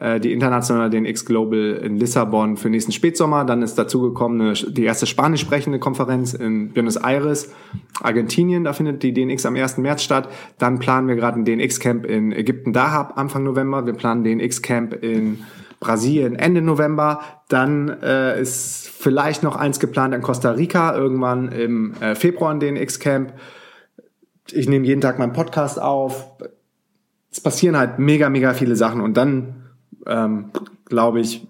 die 0.00 0.32
internationale 0.32 0.90
DNX 0.90 1.24
Global 1.24 1.80
in 1.82 1.96
Lissabon 1.96 2.56
für 2.56 2.70
nächsten 2.70 2.92
Spätsommer. 2.92 3.44
Dann 3.44 3.62
ist 3.62 3.76
dazu 3.76 4.00
gekommen 4.00 4.54
die 4.68 4.84
erste 4.84 5.06
spanisch 5.06 5.40
sprechende 5.40 5.80
Konferenz 5.80 6.34
in 6.34 6.72
Buenos 6.72 6.96
Aires, 6.96 7.52
Argentinien. 8.00 8.62
Da 8.62 8.72
findet 8.72 9.02
die 9.02 9.12
DNX 9.12 9.44
am 9.44 9.56
1. 9.56 9.78
März 9.78 10.02
statt. 10.02 10.28
Dann 10.58 10.78
planen 10.78 11.08
wir 11.08 11.16
gerade 11.16 11.40
ein 11.40 11.44
DNX-Camp 11.44 12.06
in 12.06 12.32
Ägypten 12.32 12.72
Dahab 12.72 13.18
Anfang 13.18 13.42
November. 13.42 13.86
Wir 13.86 13.94
planen 13.94 14.22
DNX-Camp 14.22 15.02
in 15.02 15.40
Brasilien 15.80 16.36
Ende 16.36 16.62
November. 16.62 17.20
Dann 17.48 17.88
äh, 18.02 18.40
ist 18.40 18.88
vielleicht 18.88 19.42
noch 19.42 19.56
eins 19.56 19.80
geplant 19.80 20.14
in 20.14 20.22
Costa 20.22 20.52
Rica, 20.52 20.96
irgendwann 20.96 21.48
im 21.52 21.94
äh, 22.00 22.14
Februar 22.14 22.52
ein 22.52 22.60
DNX-Camp. 22.60 23.32
Ich 24.52 24.68
nehme 24.68 24.86
jeden 24.86 25.00
Tag 25.00 25.18
meinen 25.18 25.32
Podcast 25.32 25.80
auf. 25.80 26.30
Es 27.30 27.40
passieren 27.40 27.76
halt 27.76 27.98
mega, 27.98 28.28
mega 28.28 28.54
viele 28.54 28.76
Sachen. 28.76 29.00
Und 29.00 29.16
dann 29.16 29.67
ähm, 30.08 30.50
glaube 30.86 31.20
ich, 31.20 31.46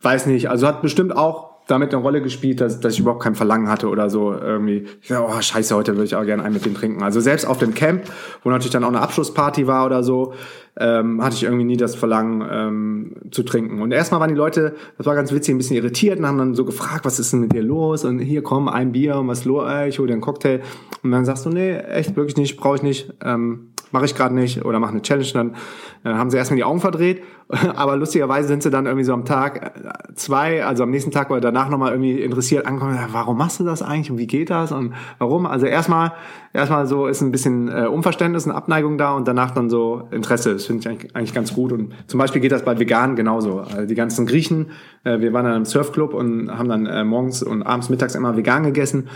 weiß 0.00 0.26
nicht, 0.26 0.48
also 0.48 0.66
hat 0.66 0.82
bestimmt 0.82 1.16
auch 1.16 1.48
damit 1.68 1.92
eine 1.92 2.02
Rolle 2.02 2.22
gespielt, 2.22 2.60
dass, 2.60 2.80
dass 2.80 2.94
ich 2.94 3.00
überhaupt 3.00 3.22
kein 3.22 3.34
Verlangen 3.34 3.68
hatte 3.68 3.88
oder 3.88 4.08
so 4.08 4.32
irgendwie. 4.32 4.86
Ich 5.02 5.08
dachte, 5.08 5.26
oh 5.28 5.40
scheiße, 5.40 5.76
heute 5.76 5.92
würde 5.92 6.04
ich 6.04 6.16
auch 6.16 6.24
gerne 6.24 6.42
einen 6.42 6.54
mit 6.54 6.64
dem 6.64 6.74
trinken. 6.74 7.02
Also 7.02 7.20
selbst 7.20 7.46
auf 7.46 7.58
dem 7.58 7.74
Camp, 7.74 8.04
wo 8.42 8.50
natürlich 8.50 8.72
dann 8.72 8.84
auch 8.84 8.88
eine 8.88 9.00
Abschlussparty 9.00 9.66
war 9.66 9.84
oder 9.84 10.02
so, 10.02 10.32
ähm, 10.78 11.22
hatte 11.22 11.36
ich 11.36 11.42
irgendwie 11.42 11.64
nie 11.64 11.76
das 11.76 11.94
Verlangen 11.94 12.46
ähm, 12.50 13.16
zu 13.32 13.42
trinken. 13.42 13.82
Und 13.82 13.92
erstmal 13.92 14.20
waren 14.20 14.30
die 14.30 14.36
Leute, 14.36 14.76
das 14.96 15.06
war 15.06 15.14
ganz 15.14 15.30
witzig, 15.30 15.54
ein 15.54 15.58
bisschen 15.58 15.76
irritiert 15.76 16.18
und 16.18 16.26
haben 16.26 16.38
dann 16.38 16.54
so 16.54 16.64
gefragt, 16.64 17.04
was 17.04 17.18
ist 17.18 17.34
denn 17.34 17.40
mit 17.40 17.52
dir 17.52 17.62
los? 17.62 18.04
Und 18.04 18.18
hier 18.18 18.42
komm, 18.42 18.68
ein 18.68 18.92
Bier 18.92 19.16
und 19.16 19.28
was 19.28 19.44
los? 19.44 19.68
Äh, 19.68 19.88
ich 19.88 19.98
hole 19.98 20.08
dir 20.08 20.14
einen 20.14 20.22
Cocktail. 20.22 20.60
Und 21.02 21.10
dann 21.10 21.26
sagst 21.26 21.44
du, 21.44 21.50
nee, 21.50 21.76
echt 21.76 22.16
wirklich 22.16 22.38
nicht, 22.38 22.56
brauche 22.56 22.76
ich 22.76 22.82
nicht. 22.82 23.12
Ähm, 23.22 23.72
mache 23.92 24.04
ich 24.04 24.14
gerade 24.14 24.34
nicht 24.34 24.64
oder 24.64 24.78
mache 24.80 24.92
eine 24.92 25.02
Challenge, 25.02 25.28
dann 25.32 25.56
äh, 26.04 26.10
haben 26.10 26.30
sie 26.30 26.36
erstmal 26.36 26.56
die 26.56 26.64
Augen 26.64 26.80
verdreht. 26.80 27.22
Aber 27.76 27.96
lustigerweise 27.96 28.46
sind 28.46 28.62
sie 28.62 28.70
dann 28.70 28.84
irgendwie 28.84 29.04
so 29.04 29.14
am 29.14 29.24
Tag 29.24 29.72
äh, 29.76 30.14
zwei, 30.14 30.64
also 30.64 30.82
am 30.82 30.90
nächsten 30.90 31.10
Tag 31.10 31.30
oder 31.30 31.40
danach 31.40 31.70
nochmal 31.70 31.92
irgendwie 31.92 32.20
interessiert 32.20 32.66
angekommen, 32.66 32.98
warum 33.12 33.38
machst 33.38 33.58
du 33.60 33.64
das 33.64 33.82
eigentlich 33.82 34.10
und 34.10 34.18
wie 34.18 34.26
geht 34.26 34.50
das 34.50 34.70
und 34.70 34.92
warum? 35.18 35.46
Also 35.46 35.64
erstmal, 35.64 36.12
erstmal 36.52 36.86
so 36.86 37.06
ist 37.06 37.22
ein 37.22 37.32
bisschen 37.32 37.68
äh, 37.68 37.86
Unverständnis, 37.86 38.44
eine 38.44 38.54
Abneigung 38.54 38.98
da 38.98 39.12
und 39.12 39.26
danach 39.26 39.52
dann 39.52 39.70
so 39.70 40.08
Interesse. 40.10 40.52
Das 40.52 40.66
finde 40.66 40.80
ich 40.80 40.88
eigentlich, 40.88 41.16
eigentlich 41.16 41.34
ganz 41.34 41.54
gut. 41.54 41.72
Und 41.72 41.94
zum 42.06 42.18
Beispiel 42.18 42.42
geht 42.42 42.52
das 42.52 42.64
bei 42.64 42.78
Veganen 42.78 43.16
genauso. 43.16 43.60
Also 43.60 43.86
die 43.86 43.94
ganzen 43.94 44.26
Griechen, 44.26 44.70
äh, 45.04 45.20
wir 45.20 45.32
waren 45.32 45.46
dann 45.46 45.56
im 45.56 45.64
Surfclub 45.64 46.12
und 46.12 46.50
haben 46.50 46.68
dann 46.68 46.84
äh, 46.84 47.04
morgens 47.04 47.42
und 47.42 47.62
abends 47.62 47.88
mittags 47.88 48.14
immer 48.14 48.36
vegan 48.36 48.62
gegessen. 48.62 49.08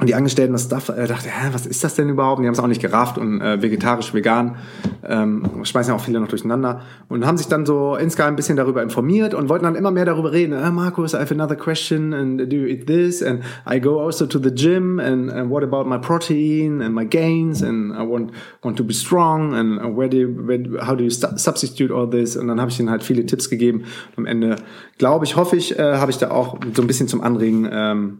Und 0.00 0.08
die 0.08 0.14
Angestellten 0.14 0.52
das 0.52 0.64
Stuff 0.64 0.90
äh, 0.90 1.08
dachte, 1.08 1.28
hä, 1.28 1.48
was 1.52 1.66
ist 1.66 1.82
das 1.82 1.96
denn 1.96 2.08
überhaupt? 2.08 2.38
Und 2.38 2.44
die 2.44 2.48
haben 2.48 2.54
es 2.54 2.60
auch 2.60 2.68
nicht 2.68 2.80
gerafft 2.80 3.18
und 3.18 3.40
äh, 3.40 3.60
vegetarisch, 3.60 4.14
vegan, 4.14 4.56
ähm, 5.04 5.42
schmeißen 5.64 5.92
ja 5.92 5.96
auch 5.96 6.00
viele 6.00 6.20
noch 6.20 6.28
durcheinander 6.28 6.82
und 7.08 7.26
haben 7.26 7.36
sich 7.36 7.48
dann 7.48 7.66
so 7.66 7.96
insgeheim 7.96 8.34
ein 8.34 8.36
bisschen 8.36 8.56
darüber 8.56 8.80
informiert 8.80 9.34
und 9.34 9.48
wollten 9.48 9.64
dann 9.64 9.74
immer 9.74 9.90
mehr 9.90 10.04
darüber 10.04 10.30
reden. 10.30 10.52
Äh, 10.52 10.70
Markus, 10.70 11.14
I 11.14 11.18
have 11.18 11.34
another 11.34 11.56
question 11.56 12.14
and 12.14 12.38
do 12.38 12.56
you 12.56 12.66
eat 12.66 12.86
this 12.86 13.24
and 13.24 13.42
I 13.68 13.80
go 13.80 14.00
also 14.00 14.26
to 14.26 14.38
the 14.38 14.54
gym 14.54 15.00
and, 15.00 15.32
and 15.32 15.50
what 15.50 15.64
about 15.64 15.84
my 15.88 15.98
protein 15.98 16.80
and 16.80 16.94
my 16.94 17.04
gains 17.04 17.62
and 17.62 17.92
I 17.92 18.06
want 18.06 18.30
want 18.62 18.76
to 18.76 18.84
be 18.84 18.94
strong 18.94 19.54
and 19.54 19.96
where 19.96 20.08
do 20.08 20.16
you, 20.16 20.28
where, 20.28 20.60
how 20.86 20.94
do 20.94 21.02
you 21.02 21.10
substitute 21.10 21.92
all 21.92 22.08
this? 22.08 22.36
Und 22.36 22.46
dann 22.46 22.60
habe 22.60 22.70
ich 22.70 22.78
ihnen 22.78 22.90
halt 22.90 23.02
viele 23.02 23.26
Tipps 23.26 23.50
gegeben. 23.50 23.84
Und 24.14 24.18
am 24.18 24.26
Ende 24.26 24.56
glaube 24.96 25.24
ich, 25.24 25.34
hoffe 25.34 25.56
ich, 25.56 25.76
äh, 25.76 25.96
habe 25.96 26.12
ich 26.12 26.18
da 26.18 26.30
auch 26.30 26.58
so 26.74 26.82
ein 26.82 26.86
bisschen 26.86 27.08
zum 27.08 27.20
Anregen 27.20 27.68
ähm, 27.70 28.18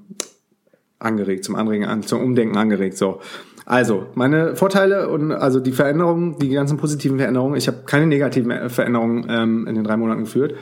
angeregt, 0.98 1.44
zum 1.44 1.54
Anregen, 1.54 2.02
zum 2.02 2.20
Umdenken 2.20 2.56
angeregt. 2.56 2.96
So. 2.96 3.20
Also, 3.64 4.06
meine 4.14 4.56
Vorteile 4.56 5.10
und 5.10 5.30
also 5.30 5.60
die 5.60 5.72
Veränderungen, 5.72 6.38
die 6.38 6.48
ganzen 6.48 6.78
positiven 6.78 7.18
Veränderungen. 7.18 7.56
Ich 7.56 7.68
habe 7.68 7.82
keine 7.84 8.06
negativen 8.06 8.70
Veränderungen 8.70 9.26
ähm, 9.28 9.66
in 9.66 9.74
den 9.74 9.84
drei 9.84 9.96
Monaten 9.96 10.22
geführt, 10.22 10.54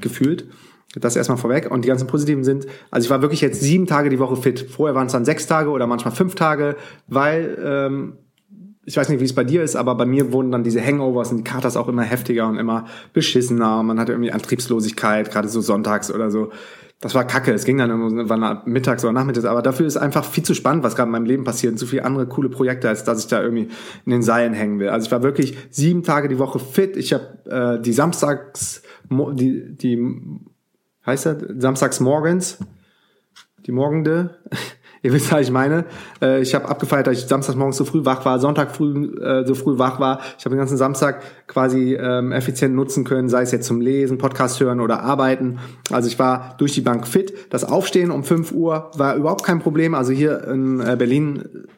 gefühlt. 0.00 0.48
Das 0.94 1.16
erstmal 1.16 1.38
vorweg. 1.38 1.70
Und 1.70 1.84
die 1.84 1.88
ganzen 1.88 2.06
positiven 2.06 2.44
sind, 2.44 2.66
also 2.90 3.04
ich 3.04 3.10
war 3.10 3.20
wirklich 3.20 3.40
jetzt 3.40 3.60
sieben 3.60 3.86
Tage 3.86 4.08
die 4.08 4.18
Woche 4.18 4.36
fit. 4.36 4.60
Vorher 4.70 4.94
waren 4.94 5.08
es 5.08 5.12
dann 5.12 5.24
sechs 5.24 5.46
Tage 5.46 5.70
oder 5.70 5.86
manchmal 5.86 6.14
fünf 6.14 6.36
Tage, 6.36 6.76
weil 7.08 7.58
ähm, 7.62 8.12
ich 8.84 8.96
weiß 8.96 9.08
nicht, 9.08 9.20
wie 9.20 9.24
es 9.24 9.34
bei 9.34 9.42
dir 9.42 9.64
ist, 9.64 9.74
aber 9.74 9.96
bei 9.96 10.06
mir 10.06 10.32
wurden 10.32 10.52
dann 10.52 10.62
diese 10.62 10.80
Hangovers 10.80 11.32
und 11.32 11.38
die 11.38 11.44
Katers 11.44 11.76
auch 11.76 11.88
immer 11.88 12.02
heftiger 12.02 12.46
und 12.46 12.56
immer 12.56 12.86
beschissener. 13.12 13.82
Man 13.82 13.98
hatte 13.98 14.12
irgendwie 14.12 14.30
Antriebslosigkeit, 14.30 15.32
gerade 15.32 15.48
so 15.48 15.60
sonntags 15.60 16.12
oder 16.12 16.30
so 16.30 16.52
das 17.00 17.14
war 17.14 17.26
kacke. 17.26 17.52
Es 17.52 17.64
ging 17.64 17.76
dann 17.76 17.90
irgendwann 17.90 18.62
mittags 18.64 19.04
oder 19.04 19.12
nachmittags, 19.12 19.44
aber 19.44 19.62
dafür 19.62 19.86
ist 19.86 19.96
einfach 19.96 20.24
viel 20.24 20.44
zu 20.44 20.54
spannend, 20.54 20.82
was 20.82 20.96
gerade 20.96 21.08
in 21.08 21.12
meinem 21.12 21.26
Leben 21.26 21.44
passiert 21.44 21.72
und 21.72 21.78
zu 21.78 21.86
viele 21.86 22.04
andere 22.04 22.26
coole 22.26 22.48
Projekte, 22.48 22.88
als 22.88 23.04
dass 23.04 23.20
ich 23.20 23.26
da 23.26 23.42
irgendwie 23.42 23.68
in 24.04 24.12
den 24.12 24.22
Seilen 24.22 24.54
hängen 24.54 24.78
will. 24.78 24.88
Also 24.88 25.06
ich 25.06 25.12
war 25.12 25.22
wirklich 25.22 25.56
sieben 25.70 26.02
Tage 26.02 26.28
die 26.28 26.38
Woche 26.38 26.58
fit. 26.58 26.96
Ich 26.96 27.12
habe 27.12 27.78
äh, 27.78 27.82
die 27.82 27.92
Samstags, 27.92 28.82
die, 29.10 29.76
die 29.76 29.98
heißt 31.04 31.26
das, 31.26 31.36
Samstags 31.58 32.00
morgens, 32.00 32.58
die 33.66 33.72
Morgende, 33.72 34.38
Ihr 35.06 35.12
wisst, 35.12 35.30
was 35.30 35.42
ich 35.42 35.52
meine. 35.52 35.84
Äh, 36.20 36.42
ich 36.42 36.52
habe 36.56 36.68
abgefeiert, 36.68 37.06
dass 37.06 37.16
ich 37.16 37.26
samstags 37.26 37.56
morgens 37.56 37.76
so 37.76 37.84
früh 37.84 38.04
wach 38.04 38.24
war, 38.24 38.40
Sonntag 38.40 38.74
früh 38.74 39.16
äh, 39.20 39.46
so 39.46 39.54
früh 39.54 39.78
wach 39.78 40.00
war. 40.00 40.18
Ich 40.36 40.44
habe 40.44 40.56
den 40.56 40.58
ganzen 40.58 40.76
Samstag 40.76 41.22
quasi 41.46 41.94
ähm, 41.94 42.32
effizient 42.32 42.74
nutzen 42.74 43.04
können, 43.04 43.28
sei 43.28 43.42
es 43.42 43.52
jetzt 43.52 43.68
zum 43.68 43.80
Lesen, 43.80 44.18
Podcast 44.18 44.58
hören 44.58 44.80
oder 44.80 45.04
arbeiten. 45.04 45.60
Also 45.92 46.08
ich 46.08 46.18
war 46.18 46.56
durch 46.58 46.72
die 46.72 46.80
Bank 46.80 47.06
fit. 47.06 47.32
Das 47.50 47.62
Aufstehen 47.62 48.10
um 48.10 48.24
5 48.24 48.50
Uhr 48.50 48.90
war 48.96 49.14
überhaupt 49.14 49.44
kein 49.44 49.60
Problem. 49.60 49.94
Also 49.94 50.10
hier 50.10 50.42
in 50.48 50.80
äh, 50.80 50.96
Berlin 50.98 51.68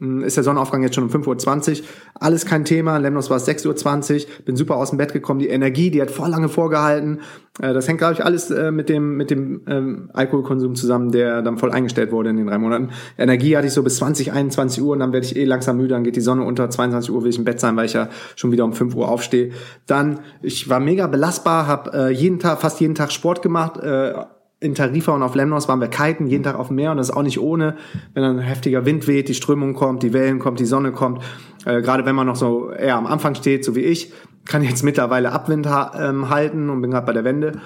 ist 0.00 0.36
der 0.36 0.44
Sonnenaufgang 0.44 0.82
jetzt 0.82 0.94
schon 0.94 1.04
um 1.04 1.10
5.20 1.10 1.80
Uhr. 1.80 1.86
Alles 2.14 2.46
kein 2.46 2.64
Thema. 2.64 2.96
Lemnos 2.96 3.28
war 3.28 3.36
es 3.36 3.46
6.20 3.46 4.14
Uhr. 4.14 4.44
Bin 4.46 4.56
super 4.56 4.76
aus 4.76 4.90
dem 4.90 4.96
Bett 4.96 5.12
gekommen. 5.12 5.40
Die 5.40 5.48
Energie, 5.48 5.90
die 5.90 6.00
hat 6.00 6.10
voll 6.10 6.30
lange 6.30 6.48
vorgehalten. 6.48 7.20
Äh, 7.60 7.74
das 7.74 7.86
hängt, 7.86 7.98
glaube 7.98 8.14
ich, 8.14 8.24
alles 8.24 8.50
äh, 8.50 8.70
mit 8.70 8.88
dem, 8.88 9.18
mit 9.18 9.30
dem 9.30 9.60
ähm, 9.66 10.10
Alkoholkonsum 10.14 10.74
zusammen, 10.74 11.12
der 11.12 11.42
dann 11.42 11.58
voll 11.58 11.70
eingestellt 11.70 12.12
wurde 12.12 12.30
in 12.30 12.38
den 12.38 12.46
drei 12.46 12.56
Monaten. 12.56 12.90
Energie 13.18 13.56
hatte 13.56 13.66
ich 13.66 13.74
so 13.74 13.82
bis 13.82 13.96
20, 13.96 14.32
21 14.32 14.82
Uhr 14.82 14.94
und 14.94 15.00
dann 15.00 15.12
werde 15.12 15.26
ich 15.26 15.36
eh 15.36 15.44
langsam 15.44 15.76
müde. 15.76 15.90
Dann 15.90 16.04
geht 16.04 16.16
die 16.16 16.22
Sonne 16.22 16.44
unter. 16.44 16.70
22 16.70 17.10
Uhr 17.10 17.22
will 17.22 17.30
ich 17.30 17.38
im 17.38 17.44
Bett 17.44 17.60
sein, 17.60 17.76
weil 17.76 17.84
ich 17.84 17.92
ja 17.92 18.08
schon 18.36 18.52
wieder 18.52 18.64
um 18.64 18.72
5 18.72 18.94
Uhr 18.94 19.08
aufstehe. 19.08 19.50
Dann, 19.86 20.20
ich 20.40 20.68
war 20.70 20.80
mega 20.80 21.08
belastbar, 21.08 21.66
habe 21.66 21.92
äh, 21.92 22.10
jeden 22.10 22.38
Tag, 22.38 22.60
fast 22.60 22.80
jeden 22.80 22.94
Tag 22.94 23.12
Sport 23.12 23.42
gemacht. 23.42 23.76
Äh, 23.78 24.14
in 24.60 24.74
Tarifa 24.74 25.12
und 25.12 25.22
auf 25.22 25.34
Lemnos 25.34 25.68
waren 25.68 25.80
wir 25.80 25.88
kiten, 25.88 26.26
jeden 26.26 26.44
Tag 26.44 26.54
auf 26.54 26.68
dem 26.68 26.76
Meer 26.76 26.90
und 26.90 26.98
das 26.98 27.08
ist 27.08 27.16
auch 27.16 27.22
nicht 27.22 27.40
ohne, 27.40 27.76
wenn 28.12 28.22
dann 28.22 28.38
ein 28.38 28.44
heftiger 28.44 28.84
Wind 28.84 29.08
weht, 29.08 29.28
die 29.28 29.34
Strömung 29.34 29.72
kommt, 29.72 30.02
die 30.02 30.12
Wellen 30.12 30.38
kommt, 30.38 30.60
die 30.60 30.66
Sonne 30.66 30.92
kommt. 30.92 31.22
Äh, 31.64 31.80
gerade 31.80 32.04
wenn 32.04 32.14
man 32.14 32.26
noch 32.26 32.36
so 32.36 32.70
eher 32.70 32.96
am 32.96 33.06
Anfang 33.06 33.34
steht, 33.34 33.64
so 33.64 33.74
wie 33.74 33.80
ich, 33.80 34.12
kann 34.44 34.62
jetzt 34.62 34.82
mittlerweile 34.82 35.32
Abwind 35.32 35.66
ha 35.66 35.92
ähm, 35.98 36.28
halten 36.28 36.68
und 36.68 36.82
bin 36.82 36.90
gerade 36.90 37.06
bei 37.06 37.12
der 37.12 37.24
Wende. 37.24 37.60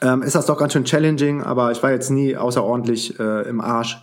Ähm, 0.00 0.22
ist 0.22 0.34
das 0.34 0.46
doch 0.46 0.56
ganz 0.56 0.72
schön 0.72 0.84
challenging, 0.84 1.42
aber 1.42 1.72
ich 1.72 1.82
war 1.82 1.90
jetzt 1.90 2.10
nie 2.10 2.36
außerordentlich 2.36 3.18
äh, 3.18 3.48
im 3.48 3.60
Arsch 3.60 4.00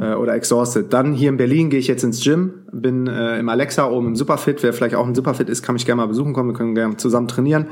äh, 0.00 0.14
oder 0.14 0.34
exhausted. 0.34 0.92
Dann 0.92 1.12
hier 1.12 1.28
in 1.28 1.36
Berlin 1.36 1.70
gehe 1.70 1.78
ich 1.78 1.86
jetzt 1.86 2.02
ins 2.02 2.24
Gym, 2.24 2.54
bin 2.72 3.06
äh, 3.06 3.38
im 3.38 3.48
Alexa 3.48 3.88
oben 3.88 4.08
im 4.08 4.16
Superfit. 4.16 4.62
Wer 4.62 4.72
vielleicht 4.72 4.94
auch 4.94 5.06
ein 5.06 5.14
Superfit 5.14 5.48
ist, 5.48 5.62
kann 5.62 5.74
mich 5.74 5.84
gerne 5.84 6.00
mal 6.00 6.08
besuchen 6.08 6.32
kommen. 6.32 6.50
Wir 6.50 6.56
können 6.56 6.74
gerne 6.74 6.96
zusammen 6.96 7.28
trainieren. 7.28 7.66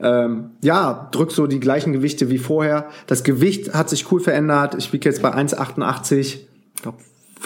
Ähm, 0.00 0.50
ja, 0.62 1.08
drück 1.10 1.32
so 1.32 1.46
die 1.46 1.60
gleichen 1.60 1.92
Gewichte 1.92 2.30
wie 2.30 2.38
vorher. 2.38 2.88
Das 3.06 3.24
Gewicht 3.24 3.74
hat 3.74 3.90
sich 3.90 4.10
cool 4.12 4.20
verändert. 4.20 4.74
Ich 4.76 4.92
wiege 4.92 5.08
jetzt 5.08 5.20
bei 5.22 5.34
1,88, 5.34 6.18
ich 6.18 6.48
glaube 6.82 6.98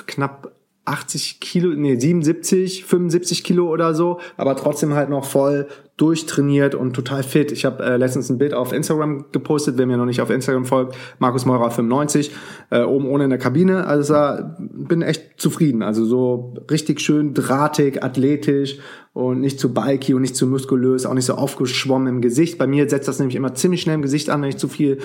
knapp 0.06 0.52
80 0.88 1.40
Kilo, 1.40 1.74
nee, 1.74 1.96
77, 1.96 2.84
75 2.84 3.44
Kilo 3.44 3.68
oder 3.68 3.94
so, 3.94 4.20
aber 4.36 4.56
trotzdem 4.56 4.94
halt 4.94 5.10
noch 5.10 5.24
voll 5.24 5.68
durchtrainiert 5.98 6.74
und 6.74 6.94
total 6.94 7.22
fit. 7.24 7.50
Ich 7.50 7.64
habe 7.64 7.84
äh, 7.84 7.96
letztens 7.96 8.30
ein 8.30 8.38
Bild 8.38 8.54
auf 8.54 8.72
Instagram 8.72 9.26
gepostet, 9.32 9.78
wer 9.78 9.86
mir 9.86 9.96
noch 9.96 10.06
nicht 10.06 10.20
auf 10.20 10.30
Instagram 10.30 10.64
folgt, 10.64 10.96
Markus 11.18 11.44
Meurer 11.44 11.70
95, 11.70 12.30
äh, 12.70 12.82
oben 12.82 13.06
ohne 13.06 13.24
in 13.24 13.30
der 13.30 13.38
Kabine. 13.38 13.86
Also 13.86 14.14
da 14.14 14.56
bin 14.58 15.02
echt 15.02 15.40
zufrieden. 15.40 15.82
Also 15.82 16.04
so 16.04 16.54
richtig 16.70 17.00
schön 17.00 17.34
drahtig, 17.34 18.02
athletisch 18.02 18.78
und 19.18 19.40
nicht 19.40 19.58
zu 19.58 19.74
bulky 19.74 20.14
und 20.14 20.22
nicht 20.22 20.36
zu 20.36 20.46
muskulös, 20.46 21.04
auch 21.04 21.12
nicht 21.12 21.24
so 21.24 21.34
aufgeschwommen 21.34 22.06
im 22.06 22.20
Gesicht. 22.20 22.56
Bei 22.56 22.68
mir 22.68 22.88
setzt 22.88 23.08
das 23.08 23.18
nämlich 23.18 23.34
immer 23.34 23.52
ziemlich 23.52 23.82
schnell 23.82 23.96
im 23.96 24.02
Gesicht 24.02 24.30
an, 24.30 24.42
wenn 24.42 24.48
ich 24.48 24.58
zu 24.58 24.68
viel 24.68 24.98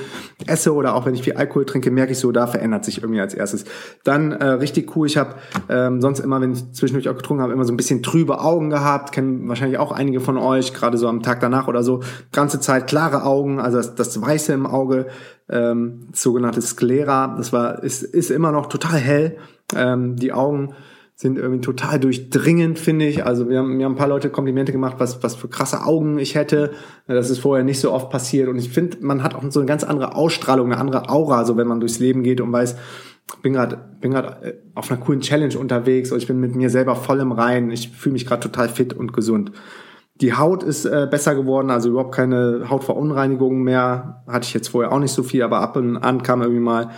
esse 0.45 0.75
oder 0.75 0.93
auch 0.93 1.07
wenn 1.07 1.15
ich 1.15 1.23
viel 1.23 1.33
Alkohol 1.33 1.65
trinke, 1.65 1.89
merke 1.89 2.11
ich 2.11 2.19
so, 2.19 2.31
da 2.31 2.45
verändert 2.45 2.85
sich 2.85 3.01
irgendwie 3.01 3.21
als 3.21 3.33
erstes. 3.33 3.65
Dann 4.03 4.31
äh, 4.31 4.45
richtig 4.49 4.95
cool, 4.95 5.07
ich 5.07 5.17
habe 5.17 5.33
ähm, 5.67 5.99
sonst 5.99 6.19
immer, 6.19 6.39
wenn 6.41 6.51
ich 6.51 6.73
zwischendurch 6.73 7.09
auch 7.09 7.15
getrunken 7.15 7.41
habe, 7.41 7.53
immer 7.53 7.65
so 7.65 7.73
ein 7.73 7.77
bisschen 7.77 8.03
trübe 8.03 8.39
Augen 8.39 8.69
gehabt, 8.69 9.13
kennen 9.13 9.49
wahrscheinlich 9.49 9.79
auch 9.79 9.91
einige 9.91 10.19
von 10.19 10.37
euch, 10.37 10.75
gerade 10.75 10.99
so 10.99 11.07
am 11.07 11.23
Tag 11.23 11.39
danach 11.39 11.67
oder 11.67 11.81
so, 11.81 12.01
ganze 12.31 12.59
Zeit 12.59 12.85
klare 12.85 13.23
Augen, 13.23 13.59
also 13.59 13.77
das, 13.77 13.95
das 13.95 14.21
Weiße 14.21 14.53
im 14.53 14.67
Auge, 14.67 15.07
ähm, 15.49 16.09
sogenannte 16.13 16.61
Sklera, 16.61 17.33
das 17.35 17.51
war, 17.51 17.81
ist, 17.81 18.03
ist 18.03 18.29
immer 18.29 18.51
noch 18.51 18.67
total 18.67 18.99
hell, 18.99 19.37
ähm, 19.75 20.17
die 20.17 20.33
Augen 20.33 20.75
sind 21.15 21.37
irgendwie 21.37 21.61
total 21.61 21.99
durchdringend, 21.99 22.79
finde 22.79 23.05
ich. 23.05 23.25
Also 23.25 23.47
wir 23.49 23.59
haben, 23.59 23.77
mir 23.77 23.85
haben 23.85 23.93
ein 23.93 23.97
paar 23.97 24.07
Leute 24.07 24.29
Komplimente 24.29 24.71
gemacht, 24.71 24.95
was, 24.97 25.21
was 25.23 25.35
für 25.35 25.47
krasse 25.47 25.85
Augen 25.85 26.17
ich 26.17 26.35
hätte. 26.35 26.71
Das 27.07 27.29
ist 27.29 27.39
vorher 27.39 27.63
nicht 27.63 27.79
so 27.79 27.91
oft 27.91 28.09
passiert. 28.09 28.49
Und 28.49 28.57
ich 28.57 28.69
finde, 28.69 28.97
man 29.01 29.23
hat 29.23 29.35
auch 29.35 29.43
so 29.49 29.59
eine 29.59 29.67
ganz 29.67 29.83
andere 29.83 30.15
Ausstrahlung, 30.15 30.71
eine 30.71 30.81
andere 30.81 31.09
Aura, 31.09 31.45
so 31.45 31.55
wenn 31.55 31.67
man 31.67 31.79
durchs 31.79 31.99
Leben 31.99 32.23
geht 32.23 32.41
und 32.41 32.51
weiß, 32.51 32.75
bin 33.41 33.53
gerade 33.53 33.77
bin 33.99 34.11
gerade 34.11 34.45
äh, 34.45 34.53
auf 34.75 34.91
einer 34.91 34.99
coolen 34.99 35.21
Challenge 35.21 35.57
unterwegs 35.57 36.11
und 36.11 36.17
ich 36.17 36.27
bin 36.27 36.39
mit 36.39 36.55
mir 36.55 36.69
selber 36.69 36.95
voll 36.95 37.19
im 37.19 37.31
Reinen. 37.31 37.71
Ich 37.71 37.89
fühle 37.89 38.13
mich 38.13 38.25
gerade 38.25 38.41
total 38.41 38.69
fit 38.69 38.93
und 38.93 39.13
gesund. 39.13 39.51
Die 40.15 40.33
Haut 40.33 40.61
ist 40.61 40.85
äh, 40.85 41.07
besser 41.09 41.33
geworden, 41.35 41.71
also 41.71 41.89
überhaupt 41.89 42.13
keine 42.13 42.69
Hautverunreinigungen 42.69 43.63
mehr. 43.63 44.23
Hatte 44.27 44.45
ich 44.45 44.53
jetzt 44.53 44.69
vorher 44.69 44.91
auch 44.91 44.99
nicht 44.99 45.13
so 45.13 45.23
viel, 45.23 45.41
aber 45.41 45.59
ab 45.59 45.75
und 45.75 45.97
an 45.97 46.21
kam 46.21 46.41
irgendwie 46.41 46.61
mal 46.61 46.89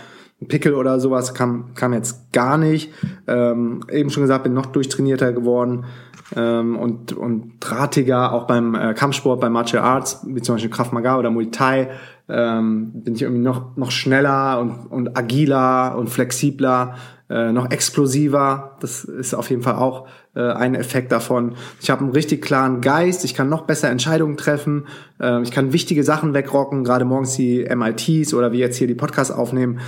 Pickel 0.48 0.74
oder 0.74 1.00
sowas 1.00 1.34
kam, 1.34 1.74
kam 1.74 1.92
jetzt 1.92 2.32
gar 2.32 2.58
nicht. 2.58 2.92
Ähm, 3.26 3.80
eben 3.90 4.10
schon 4.10 4.22
gesagt, 4.22 4.44
bin 4.44 4.52
noch 4.52 4.66
durchtrainierter 4.66 5.32
geworden 5.32 5.86
ähm, 6.34 6.76
und, 6.76 7.12
und 7.12 7.54
drahtiger, 7.60 8.32
auch 8.32 8.46
beim 8.46 8.74
äh, 8.74 8.94
Kampfsport, 8.94 9.40
beim 9.40 9.52
Martial 9.52 9.82
Arts, 9.82 10.24
wie 10.26 10.42
zum 10.42 10.56
Beispiel 10.56 10.70
Krav 10.70 10.92
Maga 10.92 11.18
oder 11.18 11.30
Muay 11.30 11.50
Thai, 11.50 11.90
ähm, 12.28 12.90
bin 12.94 13.14
ich 13.14 13.22
irgendwie 13.22 13.42
noch, 13.42 13.76
noch 13.76 13.90
schneller 13.90 14.60
und, 14.60 14.86
und 14.90 15.16
agiler 15.16 15.96
und 15.96 16.10
flexibler, 16.10 16.96
äh, 17.30 17.52
noch 17.52 17.70
explosiver. 17.70 18.76
Das 18.80 19.04
ist 19.04 19.34
auf 19.34 19.50
jeden 19.50 19.62
Fall 19.62 19.76
auch 19.76 20.06
äh, 20.34 20.40
ein 20.40 20.74
Effekt 20.74 21.12
davon. 21.12 21.54
Ich 21.80 21.90
habe 21.90 22.02
einen 22.02 22.12
richtig 22.12 22.42
klaren 22.42 22.80
Geist, 22.80 23.24
ich 23.24 23.34
kann 23.34 23.48
noch 23.48 23.62
besser 23.62 23.88
Entscheidungen 23.90 24.36
treffen, 24.36 24.86
äh, 25.20 25.40
ich 25.42 25.52
kann 25.52 25.72
wichtige 25.72 26.02
Sachen 26.02 26.34
wegrocken, 26.34 26.84
gerade 26.84 27.04
morgens 27.04 27.36
die 27.36 27.64
MITs 27.64 28.34
oder 28.34 28.52
wie 28.52 28.58
jetzt 28.58 28.76
hier 28.76 28.88
die 28.88 28.94
Podcasts 28.94 29.32
aufnehmen. 29.32 29.78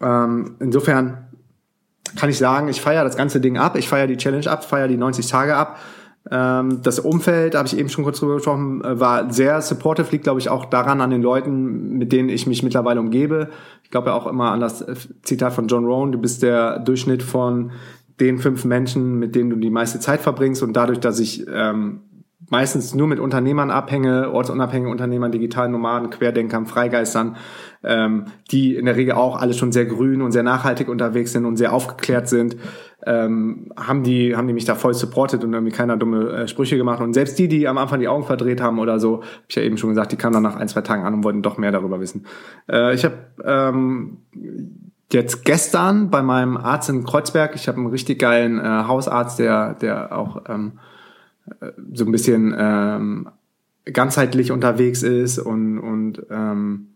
Ähm, 0.00 0.56
insofern 0.60 1.28
kann 2.16 2.30
ich 2.30 2.38
sagen, 2.38 2.68
ich 2.68 2.80
feiere 2.80 3.04
das 3.04 3.16
ganze 3.16 3.40
Ding 3.40 3.58
ab, 3.58 3.76
ich 3.76 3.88
feiere 3.88 4.06
die 4.06 4.16
Challenge 4.16 4.50
ab, 4.50 4.64
feiere 4.64 4.88
die 4.88 4.96
90 4.96 5.26
Tage 5.26 5.56
ab. 5.56 5.78
Ähm, 6.30 6.80
das 6.82 6.98
Umfeld, 6.98 7.54
habe 7.54 7.66
ich 7.66 7.78
eben 7.78 7.88
schon 7.88 8.04
kurz 8.04 8.20
drüber 8.20 8.36
gesprochen, 8.36 8.84
äh, 8.84 9.00
war 9.00 9.32
sehr 9.32 9.60
supportive, 9.62 10.10
liegt 10.10 10.24
glaube 10.24 10.40
ich 10.40 10.48
auch 10.48 10.66
daran 10.66 11.00
an 11.00 11.10
den 11.10 11.22
Leuten, 11.22 11.98
mit 11.98 12.12
denen 12.12 12.28
ich 12.28 12.46
mich 12.46 12.62
mittlerweile 12.62 13.00
umgebe. 13.00 13.48
Ich 13.82 13.90
glaube 13.90 14.08
ja 14.08 14.14
auch 14.14 14.26
immer 14.26 14.50
an 14.50 14.60
das 14.60 14.84
Zitat 15.22 15.52
von 15.52 15.68
John 15.68 15.84
Rohn, 15.84 16.12
du 16.12 16.18
bist 16.18 16.42
der 16.42 16.80
Durchschnitt 16.80 17.22
von 17.22 17.72
den 18.20 18.38
fünf 18.38 18.64
Menschen, 18.64 19.18
mit 19.18 19.34
denen 19.34 19.50
du 19.50 19.56
die 19.56 19.70
meiste 19.70 20.00
Zeit 20.00 20.20
verbringst 20.20 20.62
und 20.62 20.74
dadurch, 20.74 20.98
dass 21.00 21.20
ich 21.20 21.46
ähm, 21.48 22.00
meistens 22.50 22.94
nur 22.94 23.06
mit 23.06 23.20
Unternehmern 23.20 23.70
abhänge, 23.70 24.30
ortsunabhängigen 24.32 24.90
Unternehmern, 24.90 25.32
digitalen 25.32 25.72
Nomaden, 25.72 26.10
Querdenkern, 26.10 26.66
Freigeistern, 26.66 27.36
ähm, 27.84 28.26
die 28.50 28.76
in 28.76 28.86
der 28.86 28.96
Regel 28.96 29.14
auch 29.14 29.36
alle 29.36 29.54
schon 29.54 29.72
sehr 29.72 29.86
grün 29.86 30.22
und 30.22 30.32
sehr 30.32 30.42
nachhaltig 30.42 30.88
unterwegs 30.88 31.32
sind 31.32 31.44
und 31.44 31.56
sehr 31.56 31.72
aufgeklärt 31.72 32.28
sind, 32.28 32.56
ähm, 33.06 33.70
haben 33.76 34.02
die 34.02 34.34
haben 34.34 34.48
die 34.48 34.52
mich 34.52 34.64
da 34.64 34.74
voll 34.74 34.94
supportet 34.94 35.44
und 35.44 35.52
irgendwie 35.52 35.72
keiner 35.72 35.96
dumme 35.96 36.30
äh, 36.30 36.48
Sprüche 36.48 36.76
gemacht 36.76 37.00
und 37.00 37.14
selbst 37.14 37.38
die, 37.38 37.48
die 37.48 37.68
am 37.68 37.78
Anfang 37.78 38.00
die 38.00 38.08
Augen 38.08 38.24
verdreht 38.24 38.60
haben 38.60 38.78
oder 38.78 38.98
so, 38.98 39.18
habe 39.18 39.26
ich 39.48 39.54
ja 39.54 39.62
eben 39.62 39.78
schon 39.78 39.90
gesagt, 39.90 40.10
die 40.12 40.16
kamen 40.16 40.34
dann 40.34 40.42
nach 40.42 40.56
ein 40.56 40.68
zwei 40.68 40.80
Tagen 40.80 41.04
an 41.04 41.14
und 41.14 41.24
wollten 41.24 41.42
doch 41.42 41.58
mehr 41.58 41.70
darüber 41.70 42.00
wissen. 42.00 42.26
Äh, 42.68 42.94
ich 42.94 43.04
habe 43.04 43.16
ähm, 43.44 44.18
jetzt 45.12 45.44
gestern 45.44 46.10
bei 46.10 46.22
meinem 46.22 46.56
Arzt 46.56 46.90
in 46.90 47.04
Kreuzberg, 47.04 47.54
ich 47.54 47.68
habe 47.68 47.78
einen 47.78 47.86
richtig 47.86 48.18
geilen 48.18 48.58
äh, 48.58 48.62
Hausarzt, 48.62 49.38
der 49.38 49.74
der 49.74 50.16
auch 50.16 50.42
ähm, 50.48 50.72
äh, 51.60 51.70
so 51.92 52.04
ein 52.04 52.12
bisschen 52.12 52.54
ähm, 52.58 53.28
ganzheitlich 53.84 54.50
unterwegs 54.50 55.04
ist 55.04 55.38
und 55.38 55.78
und 55.78 56.26
ähm, 56.30 56.88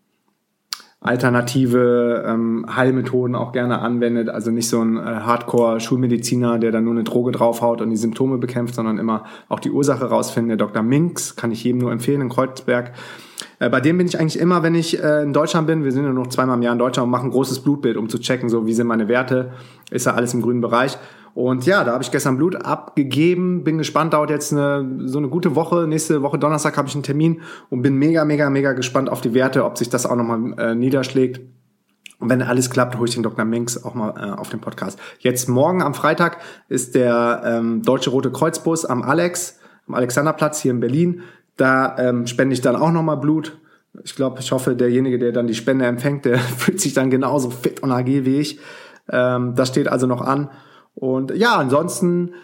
alternative 1.03 2.25
ähm, 2.27 2.65
Heilmethoden 2.75 3.35
auch 3.35 3.53
gerne 3.53 3.81
anwendet. 3.81 4.29
Also 4.29 4.51
nicht 4.51 4.69
so 4.69 4.81
ein 4.81 4.97
äh, 4.97 5.01
Hardcore-Schulmediziner, 5.01 6.59
der 6.59 6.71
dann 6.71 6.85
nur 6.85 6.95
eine 6.95 7.05
Droge 7.05 7.33
draufhaut 7.33 7.81
und 7.81 7.91
die 7.91 7.97
Symptome 7.97 8.39
bekämpft, 8.39 8.75
sondern 8.75 8.99
immer 8.99 9.25
auch 9.49 9.59
die 9.59 9.71
Ursache 9.71 10.05
rausfinden. 10.05 10.49
Der 10.49 10.57
Dr. 10.57 10.83
Minks 10.83 11.35
kann 11.35 11.51
ich 11.51 11.65
jedem 11.65 11.81
nur 11.81 11.91
empfehlen 11.91 12.21
in 12.21 12.29
Kreuzberg. 12.29 12.93
Äh, 13.59 13.69
bei 13.69 13.81
dem 13.81 13.99
bin 13.99 14.07
ich 14.07 14.19
eigentlich 14.21 14.39
immer, 14.39 14.63
wenn 14.63 14.77
ich 14.77 15.03
äh, 15.03 15.23
in 15.23 15.33
Deutschland 15.33 15.67
bin, 15.67 15.83
wir 15.83 15.91
sind 15.91 16.05
ja 16.05 16.13
noch 16.13 16.29
zweimal 16.29 16.57
im 16.57 16.63
Jahr 16.63 16.73
in 16.73 16.79
Deutschland 16.79 17.07
und 17.07 17.11
machen 17.11 17.27
ein 17.27 17.33
großes 17.33 17.61
Blutbild, 17.61 17.97
um 17.97 18.09
zu 18.09 18.19
checken, 18.19 18.49
so 18.49 18.67
wie 18.67 18.73
sind 18.73 18.87
meine 18.87 19.09
Werte, 19.09 19.53
ist 19.91 20.07
da 20.07 20.13
alles 20.13 20.35
im 20.35 20.43
grünen 20.43 20.61
Bereich. 20.61 20.99
Und 21.35 21.65
ja, 21.65 21.83
da 21.85 21.93
habe 21.93 22.03
ich 22.03 22.11
gestern 22.11 22.37
Blut 22.37 22.57
abgegeben, 22.57 23.65
bin 23.65 23.79
gespannt, 23.79 24.13
dauert 24.13 24.31
jetzt 24.31 24.53
eine, 24.53 25.09
so 25.09 25.19
eine 25.19 25.29
gute 25.29 25.55
Woche. 25.55 25.87
Nächste 25.87 26.23
Woche 26.23 26.39
Donnerstag 26.39 26.77
habe 26.77 26.89
ich 26.89 26.95
einen 26.95 27.03
Termin 27.03 27.41
und 27.71 27.83
bin 27.83 27.97
mega, 27.97 28.25
mega, 28.25 28.51
mega 28.51 28.73
gespannt 28.73 29.09
auf 29.09 29.23
die 29.23 29.33
Werte, 29.33 29.65
ob 29.65 29.79
sich 29.79 29.89
das 29.89 30.05
auch 30.05 30.17
nochmal 30.17 30.55
äh, 30.59 30.75
niederschlägt. 30.75 31.41
Und 32.19 32.29
wenn 32.29 32.43
alles 32.43 32.71
klappt, 32.71 32.97
hole 32.99 33.09
ich 33.09 33.15
den 33.15 33.23
Dr. 33.23 33.45
Minks 33.45 33.83
auch 33.83 33.95
mal 33.95 34.11
äh, 34.11 34.39
auf 34.39 34.51
den 34.51 34.61
Podcast. 34.61 34.99
Jetzt 35.19 35.49
morgen 35.49 35.83
am 35.83 35.95
Freitag 35.95 36.39
ist 36.69 36.95
der 36.95 37.43
ähm, 37.45 37.83
Deutsche 37.83 38.11
Rote 38.11 38.31
Kreuzbus 38.31 38.85
am 38.85 39.03
Alex, 39.03 39.59
am 39.89 39.95
Alexanderplatz 39.95 40.61
hier 40.61 40.71
in 40.71 40.81
Berlin. 40.81 41.23
Da 41.57 41.97
ähm, 41.99 42.27
spende 42.27 42.53
ich 42.55 42.61
dann 42.61 42.77
auch 42.77 42.93
nochmal 42.93 43.17
Blut. 43.17 43.59
Ich 44.05 44.15
glaube, 44.15 44.39
ich 44.41 44.53
hoffe, 44.53 44.77
derjenige, 44.77 45.19
der 45.19 45.33
dann 45.33 45.47
die 45.47 45.55
Spende 45.55 45.87
empfängt, 45.87 46.25
der 46.25 46.39
fühlt 46.59 46.81
sich 46.81 46.95
dann 46.95 47.11
genauso 47.11 47.51
fit 47.51 47.83
und 47.83 47.91
agil 47.91 48.25
wie 48.25 48.39
ich. 48.39 48.61
Ähm, 49.11 49.55
das 49.57 49.69
steht 49.69 49.89
also 49.89 50.07
noch 50.07 50.21
an. 50.21 50.49
Und 50.95 51.35
ja, 51.35 51.57
ansonsten 51.57 52.35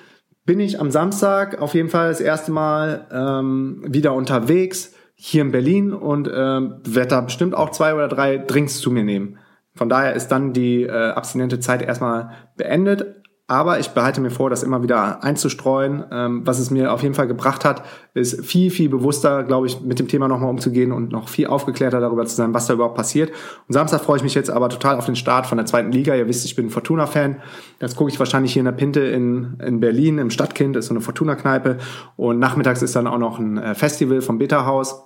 bin 0.44 0.60
ich 0.60 0.80
am 0.80 0.90
Samstag 0.90 1.60
auf 1.60 1.74
jeden 1.74 1.90
Fall 1.90 2.08
das 2.08 2.20
erste 2.20 2.50
Mal 2.52 3.06
ähm, 3.12 3.84
wieder 3.86 4.14
unterwegs 4.14 4.94
hier 5.14 5.42
in 5.42 5.52
Berlin 5.52 5.92
und 5.92 6.30
ähm, 6.32 6.76
werde 6.84 7.08
da 7.08 7.20
bestimmt 7.20 7.54
auch 7.54 7.70
zwei 7.70 7.94
oder 7.94 8.08
drei 8.08 8.38
Drinks 8.38 8.78
zu 8.78 8.90
mir 8.90 9.04
nehmen. 9.04 9.38
Von 9.74 9.88
daher 9.88 10.14
ist 10.14 10.28
dann 10.28 10.52
die 10.52 10.84
äh, 10.84 11.10
abstinente 11.10 11.60
Zeit 11.60 11.82
erstmal 11.82 12.30
beendet. 12.56 13.17
Aber 13.50 13.80
ich 13.80 13.88
behalte 13.88 14.20
mir 14.20 14.30
vor, 14.30 14.50
das 14.50 14.62
immer 14.62 14.82
wieder 14.82 15.24
einzustreuen. 15.24 16.04
Ähm, 16.12 16.42
was 16.44 16.58
es 16.58 16.70
mir 16.70 16.92
auf 16.92 17.02
jeden 17.02 17.14
Fall 17.14 17.26
gebracht 17.26 17.64
hat, 17.64 17.82
ist 18.12 18.44
viel, 18.44 18.70
viel 18.70 18.90
bewusster, 18.90 19.42
glaube 19.42 19.66
ich, 19.66 19.80
mit 19.80 19.98
dem 19.98 20.06
Thema 20.06 20.28
nochmal 20.28 20.50
umzugehen 20.50 20.92
und 20.92 21.10
noch 21.10 21.30
viel 21.30 21.46
aufgeklärter 21.46 21.98
darüber 21.98 22.26
zu 22.26 22.36
sein, 22.36 22.52
was 22.52 22.66
da 22.66 22.74
überhaupt 22.74 22.94
passiert. 22.94 23.30
Und 23.66 23.72
Samstag 23.72 24.02
freue 24.02 24.18
ich 24.18 24.22
mich 24.22 24.34
jetzt 24.34 24.50
aber 24.50 24.68
total 24.68 24.96
auf 24.96 25.06
den 25.06 25.16
Start 25.16 25.46
von 25.46 25.56
der 25.56 25.64
zweiten 25.64 25.90
Liga. 25.90 26.14
Ihr 26.14 26.28
wisst, 26.28 26.44
ich 26.44 26.56
bin 26.56 26.68
Fortuna-Fan. 26.68 27.36
Das 27.78 27.96
gucke 27.96 28.10
ich 28.10 28.18
wahrscheinlich 28.18 28.52
hier 28.52 28.60
in 28.60 28.66
der 28.66 28.72
Pinte 28.72 29.00
in, 29.00 29.56
in 29.64 29.80
Berlin, 29.80 30.18
im 30.18 30.28
Stadtkind, 30.28 30.76
ist 30.76 30.88
so 30.88 30.92
eine 30.92 31.00
Fortuna-Kneipe. 31.00 31.78
Und 32.16 32.38
nachmittags 32.38 32.82
ist 32.82 32.94
dann 32.96 33.06
auch 33.06 33.18
noch 33.18 33.38
ein 33.38 33.56
äh, 33.56 33.74
Festival 33.74 34.20
vom 34.20 34.36
Beta-Haus. 34.36 35.04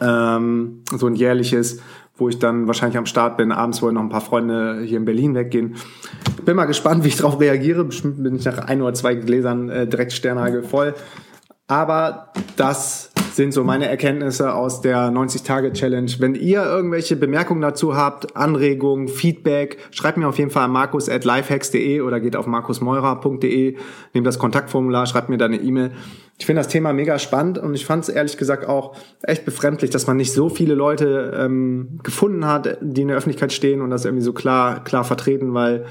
Ähm, 0.00 0.84
so 0.96 1.08
ein 1.08 1.16
jährliches 1.16 1.80
wo 2.20 2.28
ich 2.28 2.38
dann 2.38 2.66
wahrscheinlich 2.66 2.98
am 2.98 3.06
Start 3.06 3.38
bin. 3.38 3.50
Abends 3.50 3.80
wollen 3.80 3.94
noch 3.94 4.02
ein 4.02 4.10
paar 4.10 4.20
Freunde 4.20 4.82
hier 4.84 4.98
in 4.98 5.06
Berlin 5.06 5.34
weggehen. 5.34 5.76
Bin 6.44 6.56
mal 6.56 6.64
gespannt, 6.64 7.04
wie 7.04 7.08
ich 7.08 7.16
darauf 7.16 7.40
reagiere. 7.40 7.84
Bestimmt 7.84 8.22
bin 8.22 8.36
ich 8.36 8.44
nach 8.44 8.58
ein 8.58 8.82
oder 8.82 8.94
zwei 8.94 9.14
Gläsern 9.14 9.68
äh, 9.68 9.86
direkt 9.86 10.12
Sternhagel 10.12 10.62
voll. 10.62 10.94
Aber 11.66 12.32
das 12.56 13.12
sind 13.34 13.54
so 13.54 13.64
meine 13.64 13.88
Erkenntnisse 13.88 14.54
aus 14.54 14.80
der 14.80 15.10
90-Tage-Challenge. 15.10 16.10
Wenn 16.18 16.34
ihr 16.34 16.62
irgendwelche 16.64 17.16
Bemerkungen 17.16 17.60
dazu 17.60 17.96
habt, 17.96 18.36
Anregungen, 18.36 19.08
Feedback, 19.08 19.78
schreibt 19.90 20.18
mir 20.18 20.28
auf 20.28 20.38
jeden 20.38 20.50
Fall 20.50 20.64
an 20.64 20.72
markus.lifehacks.de 20.72 22.00
oder 22.00 22.20
geht 22.20 22.36
auf 22.36 22.46
markusmeurer.de, 22.46 23.76
nehmt 24.14 24.26
das 24.26 24.38
Kontaktformular, 24.38 25.06
schreibt 25.06 25.28
mir 25.28 25.38
da 25.38 25.46
eine 25.46 25.60
E-Mail. 25.60 25.92
Ich 26.38 26.46
finde 26.46 26.60
das 26.60 26.68
Thema 26.68 26.92
mega 26.92 27.18
spannend 27.18 27.58
und 27.58 27.74
ich 27.74 27.86
fand 27.86 28.04
es 28.04 28.08
ehrlich 28.08 28.36
gesagt 28.36 28.66
auch 28.66 28.96
echt 29.22 29.44
befremdlich, 29.44 29.90
dass 29.90 30.06
man 30.06 30.16
nicht 30.16 30.32
so 30.32 30.48
viele 30.48 30.74
Leute 30.74 31.32
ähm, 31.36 32.00
gefunden 32.02 32.46
hat, 32.46 32.78
die 32.80 33.02
in 33.02 33.08
der 33.08 33.16
Öffentlichkeit 33.16 33.52
stehen 33.52 33.80
und 33.80 33.90
das 33.90 34.04
irgendwie 34.04 34.24
so 34.24 34.32
klar, 34.32 34.82
klar 34.82 35.04
vertreten, 35.04 35.54
weil 35.54 35.86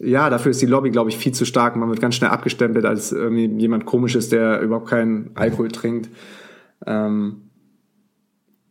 ja, 0.00 0.28
dafür 0.30 0.50
ist 0.50 0.60
die 0.60 0.66
Lobby, 0.66 0.90
glaube 0.90 1.10
ich, 1.10 1.16
viel 1.16 1.32
zu 1.32 1.44
stark. 1.44 1.76
Man 1.76 1.88
wird 1.88 2.00
ganz 2.00 2.14
schnell 2.14 2.30
abgestempelt 2.30 2.84
als 2.84 3.12
irgendwie 3.12 3.46
jemand 3.46 3.86
komisches, 3.86 4.28
der 4.28 4.60
überhaupt 4.60 4.88
keinen 4.88 5.30
Alkohol 5.34 5.68
trinkt. 5.68 6.10
Ähm, 6.86 7.50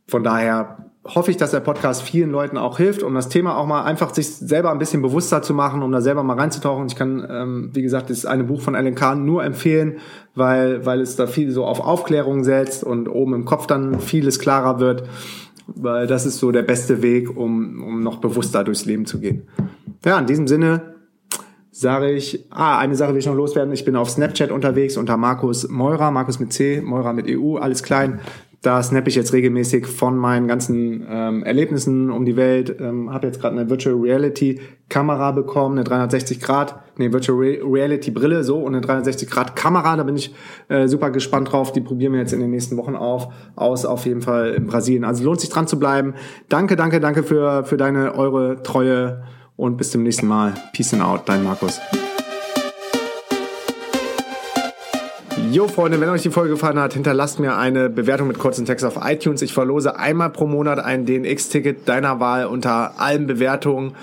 von 0.08 0.24
daher 0.24 0.92
hoffe 1.16 1.32
ich, 1.32 1.38
dass 1.38 1.52
der 1.52 1.60
Podcast 1.62 2.02
vielen 2.02 2.32
Leuten 2.32 2.58
auch 2.58 2.78
hilft, 2.78 3.02
um 3.02 3.14
das 3.14 3.30
Thema 3.30 3.58
auch 3.58 3.66
mal 3.66 3.84
einfach 3.84 4.14
sich 4.14 4.28
selber 4.28 4.72
ein 4.72 4.78
bisschen 4.78 5.02
bewusster 5.02 5.42
zu 5.42 5.54
machen, 5.54 5.82
um 5.82 5.92
da 5.92 6.02
selber 6.02 6.24
mal 6.24 6.38
reinzutauchen. 6.38 6.88
Ich 6.88 6.96
kann, 6.96 7.26
ähm, 7.30 7.70
wie 7.74 7.82
gesagt, 7.82 8.10
das 8.10 8.26
eine 8.26 8.44
Buch 8.44 8.62
von 8.62 8.76
Alan 8.76 8.96
Kahn 8.96 9.26
nur 9.26 9.44
empfehlen, 9.44 9.98
weil, 10.36 10.86
weil 10.86 11.02
es 11.02 11.16
da 11.16 11.28
viel 11.28 11.52
so 11.52 11.66
auf 11.66 11.80
Aufklärung 11.80 12.44
setzt 12.44 12.84
und 12.84 13.08
oben 13.08 13.34
im 13.34 13.46
Kopf 13.46 13.68
dann 13.68 14.00
vieles 14.00 14.40
klarer 14.40 14.80
wird, 14.80 15.04
weil 15.68 16.08
das 16.08 16.26
ist 16.26 16.40
so 16.40 16.52
der 16.52 16.64
beste 16.64 17.02
Weg, 17.02 17.36
um, 17.36 17.82
um 17.84 18.04
noch 18.04 18.20
bewusster 18.20 18.64
durchs 18.64 18.86
Leben 18.86 19.06
zu 19.06 19.20
gehen. 19.20 19.48
Ja, 20.06 20.20
in 20.20 20.26
diesem 20.26 20.48
Sinne, 20.48 20.97
sage 21.80 22.12
ich, 22.12 22.44
ah, 22.50 22.80
eine 22.80 22.96
Sache 22.96 23.12
will 23.12 23.20
ich 23.20 23.28
noch 23.28 23.36
loswerden. 23.36 23.72
Ich 23.72 23.86
bin 23.86 23.96
auf 23.96 24.10
Snapchat 24.10 24.52
unterwegs 24.52 24.98
unter 24.98 25.16
Markus 25.16 25.70
Meurer, 25.70 26.10
Markus 26.10 26.40
mit 26.40 26.52
C, 26.52 26.82
Meurer 26.82 27.14
mit 27.14 27.28
EU, 27.30 27.58
alles 27.58 27.84
klein. 27.84 28.20
Da 28.64 28.82
snap 28.82 29.08
ich 29.08 29.14
jetzt 29.14 29.32
regelmäßig 29.32 29.86
von 29.86 30.18
meinen 30.18 30.48
ganzen 30.48 31.06
ähm, 31.08 31.44
Erlebnissen 31.44 32.10
um 32.10 32.26
die 32.26 32.36
Welt. 32.36 32.76
Ähm, 32.80 33.14
habe 33.14 33.28
jetzt 33.28 33.40
gerade 33.40 33.56
eine 33.56 33.70
Virtual 33.70 33.96
Reality 33.96 34.60
Kamera 34.90 35.32
bekommen, 35.32 35.78
eine 35.78 35.84
360 35.84 36.40
Grad, 36.40 36.82
nee, 36.98 37.14
Virtual 37.14 37.38
Reality 37.38 38.10
Brille 38.10 38.44
so 38.44 38.58
und 38.58 38.74
eine 38.74 38.82
360 38.82 39.30
Grad 39.30 39.56
Kamera. 39.56 39.96
Da 39.98 40.04
bin 40.04 40.16
ich 40.16 40.34
äh, 40.70 40.88
super 40.88 41.12
gespannt 41.12 41.52
drauf. 41.52 41.74
Die 41.74 41.82
probieren 41.82 42.14
wir 42.14 42.20
jetzt 42.20 42.34
in 42.34 42.40
den 42.40 42.50
nächsten 42.50 42.76
Wochen 42.78 42.96
auf, 42.96 43.32
aus, 43.56 43.86
auf 43.86 44.08
jeden 44.08 44.22
Fall 44.22 44.56
in 44.56 44.66
Brasilien. 44.66 45.04
Also 45.04 45.24
lohnt 45.24 45.42
sich 45.42 45.52
dran 45.52 45.68
zu 45.68 45.78
bleiben. 45.78 46.16
Danke, 46.50 46.76
danke, 46.76 47.00
danke 47.00 47.22
für, 47.22 47.64
für 47.66 47.78
deine, 47.78 48.16
eure 48.16 48.64
treue 48.64 49.22
und 49.58 49.76
bis 49.76 49.92
zum 49.92 50.04
nächsten 50.04 50.28
Mal. 50.28 50.54
Peace 50.72 50.94
and 50.94 51.04
out, 51.04 51.24
dein 51.26 51.44
Markus. 51.44 51.82
Jo, 55.52 55.68
Freunde, 55.68 56.00
wenn 56.02 56.10
euch 56.10 56.24
die 56.24 56.30
Folge 56.30 56.52
gefallen 56.52 56.80
hat, 56.80 56.94
hinterlasst 56.94 57.40
mir 57.40 57.58
eine 57.58 57.90
Bewertung 57.90 58.28
mit 58.28 58.38
kurzen 58.38 58.66
Text 58.66 58.84
auf 58.86 58.98
iTunes. 59.04 59.42
Ich 59.42 59.54
verlose 59.54 59.98
einmal 59.98 60.30
pro 60.30 60.46
Monat 60.46 60.80
ein 60.80 61.06
DNX-Ticket 61.06 61.88
deiner 61.88 62.20
Wahl 62.20 62.48
unter 62.48 63.00
allen 63.00 63.28
Bewertungen. 63.28 63.96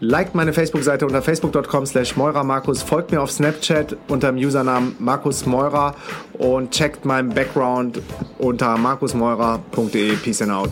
Liked 0.00 0.34
meine 0.34 0.52
Facebook-Seite 0.52 1.06
unter 1.06 1.20
facebook.com 1.22 1.84
slash 1.84 2.16
Markus, 2.16 2.82
folgt 2.82 3.10
mir 3.10 3.20
auf 3.20 3.32
Snapchat 3.32 3.96
unter 4.06 4.32
dem 4.32 4.38
Usernamen 4.38 4.94
Markus 5.00 5.44
Meurer 5.44 5.94
und 6.34 6.70
checkt 6.70 7.04
meinen 7.04 7.30
Background 7.30 8.00
unter 8.38 8.78
markusmeurer.de. 8.78 10.16
Peace 10.16 10.40
and 10.40 10.52
out. 10.52 10.70